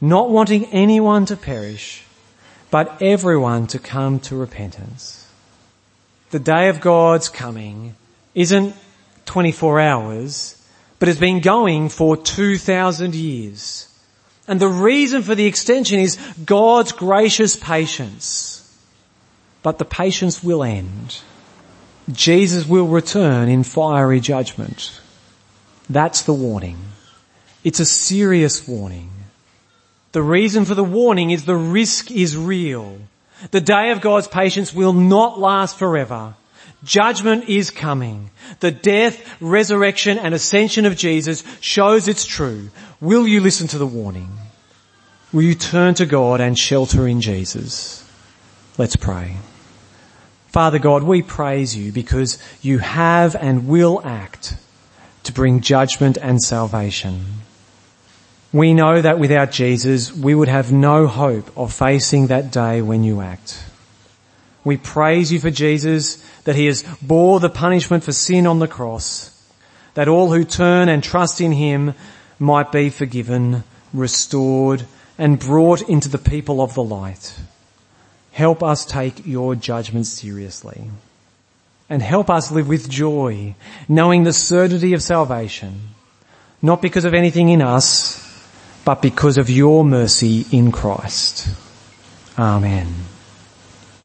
not 0.00 0.30
wanting 0.30 0.66
anyone 0.66 1.26
to 1.26 1.36
perish, 1.36 2.05
but 2.70 3.00
everyone 3.00 3.66
to 3.68 3.78
come 3.78 4.20
to 4.20 4.36
repentance. 4.36 5.30
The 6.30 6.38
day 6.38 6.68
of 6.68 6.80
God's 6.80 7.28
coming 7.28 7.94
isn't 8.34 8.74
24 9.26 9.80
hours, 9.80 10.62
but 10.98 11.08
has 11.08 11.18
been 11.18 11.40
going 11.40 11.88
for 11.88 12.16
2,000 12.16 13.14
years. 13.14 13.88
And 14.48 14.60
the 14.60 14.68
reason 14.68 15.22
for 15.22 15.34
the 15.34 15.46
extension 15.46 15.98
is 15.98 16.16
God's 16.44 16.92
gracious 16.92 17.56
patience. 17.56 18.62
But 19.62 19.78
the 19.78 19.84
patience 19.84 20.42
will 20.42 20.62
end. 20.62 21.20
Jesus 22.10 22.66
will 22.66 22.86
return 22.86 23.48
in 23.48 23.64
fiery 23.64 24.20
judgment. 24.20 25.00
That's 25.90 26.22
the 26.22 26.34
warning. 26.34 26.78
It's 27.64 27.80
a 27.80 27.86
serious 27.86 28.66
warning. 28.68 29.10
The 30.16 30.22
reason 30.22 30.64
for 30.64 30.74
the 30.74 30.82
warning 30.82 31.30
is 31.30 31.44
the 31.44 31.54
risk 31.54 32.10
is 32.10 32.38
real. 32.38 32.96
The 33.50 33.60
day 33.60 33.90
of 33.90 34.00
God's 34.00 34.26
patience 34.26 34.72
will 34.72 34.94
not 34.94 35.38
last 35.38 35.76
forever. 35.76 36.36
Judgment 36.82 37.50
is 37.50 37.70
coming. 37.70 38.30
The 38.60 38.70
death, 38.70 39.36
resurrection 39.42 40.18
and 40.18 40.32
ascension 40.32 40.86
of 40.86 40.96
Jesus 40.96 41.44
shows 41.60 42.08
it's 42.08 42.24
true. 42.24 42.70
Will 42.98 43.28
you 43.28 43.42
listen 43.42 43.68
to 43.68 43.76
the 43.76 43.86
warning? 43.86 44.30
Will 45.34 45.42
you 45.42 45.54
turn 45.54 45.92
to 45.96 46.06
God 46.06 46.40
and 46.40 46.58
shelter 46.58 47.06
in 47.06 47.20
Jesus? 47.20 48.02
Let's 48.78 48.96
pray. 48.96 49.36
Father 50.46 50.78
God, 50.78 51.02
we 51.02 51.20
praise 51.20 51.76
you 51.76 51.92
because 51.92 52.38
you 52.62 52.78
have 52.78 53.36
and 53.36 53.68
will 53.68 54.00
act 54.02 54.56
to 55.24 55.32
bring 55.34 55.60
judgment 55.60 56.16
and 56.16 56.42
salvation. 56.42 57.42
We 58.56 58.72
know 58.72 59.02
that 59.02 59.18
without 59.18 59.50
Jesus, 59.50 60.10
we 60.10 60.34
would 60.34 60.48
have 60.48 60.72
no 60.72 61.06
hope 61.06 61.54
of 61.58 61.74
facing 61.74 62.28
that 62.28 62.50
day 62.50 62.80
when 62.80 63.04
you 63.04 63.20
act. 63.20 63.62
We 64.64 64.78
praise 64.78 65.30
you 65.30 65.40
for 65.40 65.50
Jesus, 65.50 66.16
that 66.44 66.56
he 66.56 66.64
has 66.64 66.82
bore 67.02 67.38
the 67.38 67.50
punishment 67.50 68.02
for 68.02 68.12
sin 68.12 68.46
on 68.46 68.58
the 68.58 68.66
cross, 68.66 69.30
that 69.92 70.08
all 70.08 70.32
who 70.32 70.42
turn 70.42 70.88
and 70.88 71.04
trust 71.04 71.38
in 71.42 71.52
him 71.52 71.92
might 72.38 72.72
be 72.72 72.88
forgiven, 72.88 73.62
restored, 73.92 74.86
and 75.18 75.38
brought 75.38 75.82
into 75.82 76.08
the 76.08 76.16
people 76.16 76.62
of 76.62 76.72
the 76.72 76.82
light. 76.82 77.38
Help 78.32 78.62
us 78.62 78.86
take 78.86 79.26
your 79.26 79.54
judgment 79.54 80.06
seriously. 80.06 80.88
and 81.90 82.00
help 82.00 82.30
us 82.30 82.50
live 82.50 82.68
with 82.68 82.88
joy, 82.88 83.54
knowing 83.86 84.24
the 84.24 84.32
certainty 84.32 84.94
of 84.94 85.02
salvation, 85.02 85.90
not 86.62 86.80
because 86.80 87.04
of 87.04 87.12
anything 87.12 87.50
in 87.50 87.60
us, 87.60 88.25
but 88.86 89.02
because 89.02 89.36
of 89.36 89.50
your 89.50 89.84
mercy 89.84 90.46
in 90.52 90.70
Christ. 90.70 91.48
Amen. 92.38 93.15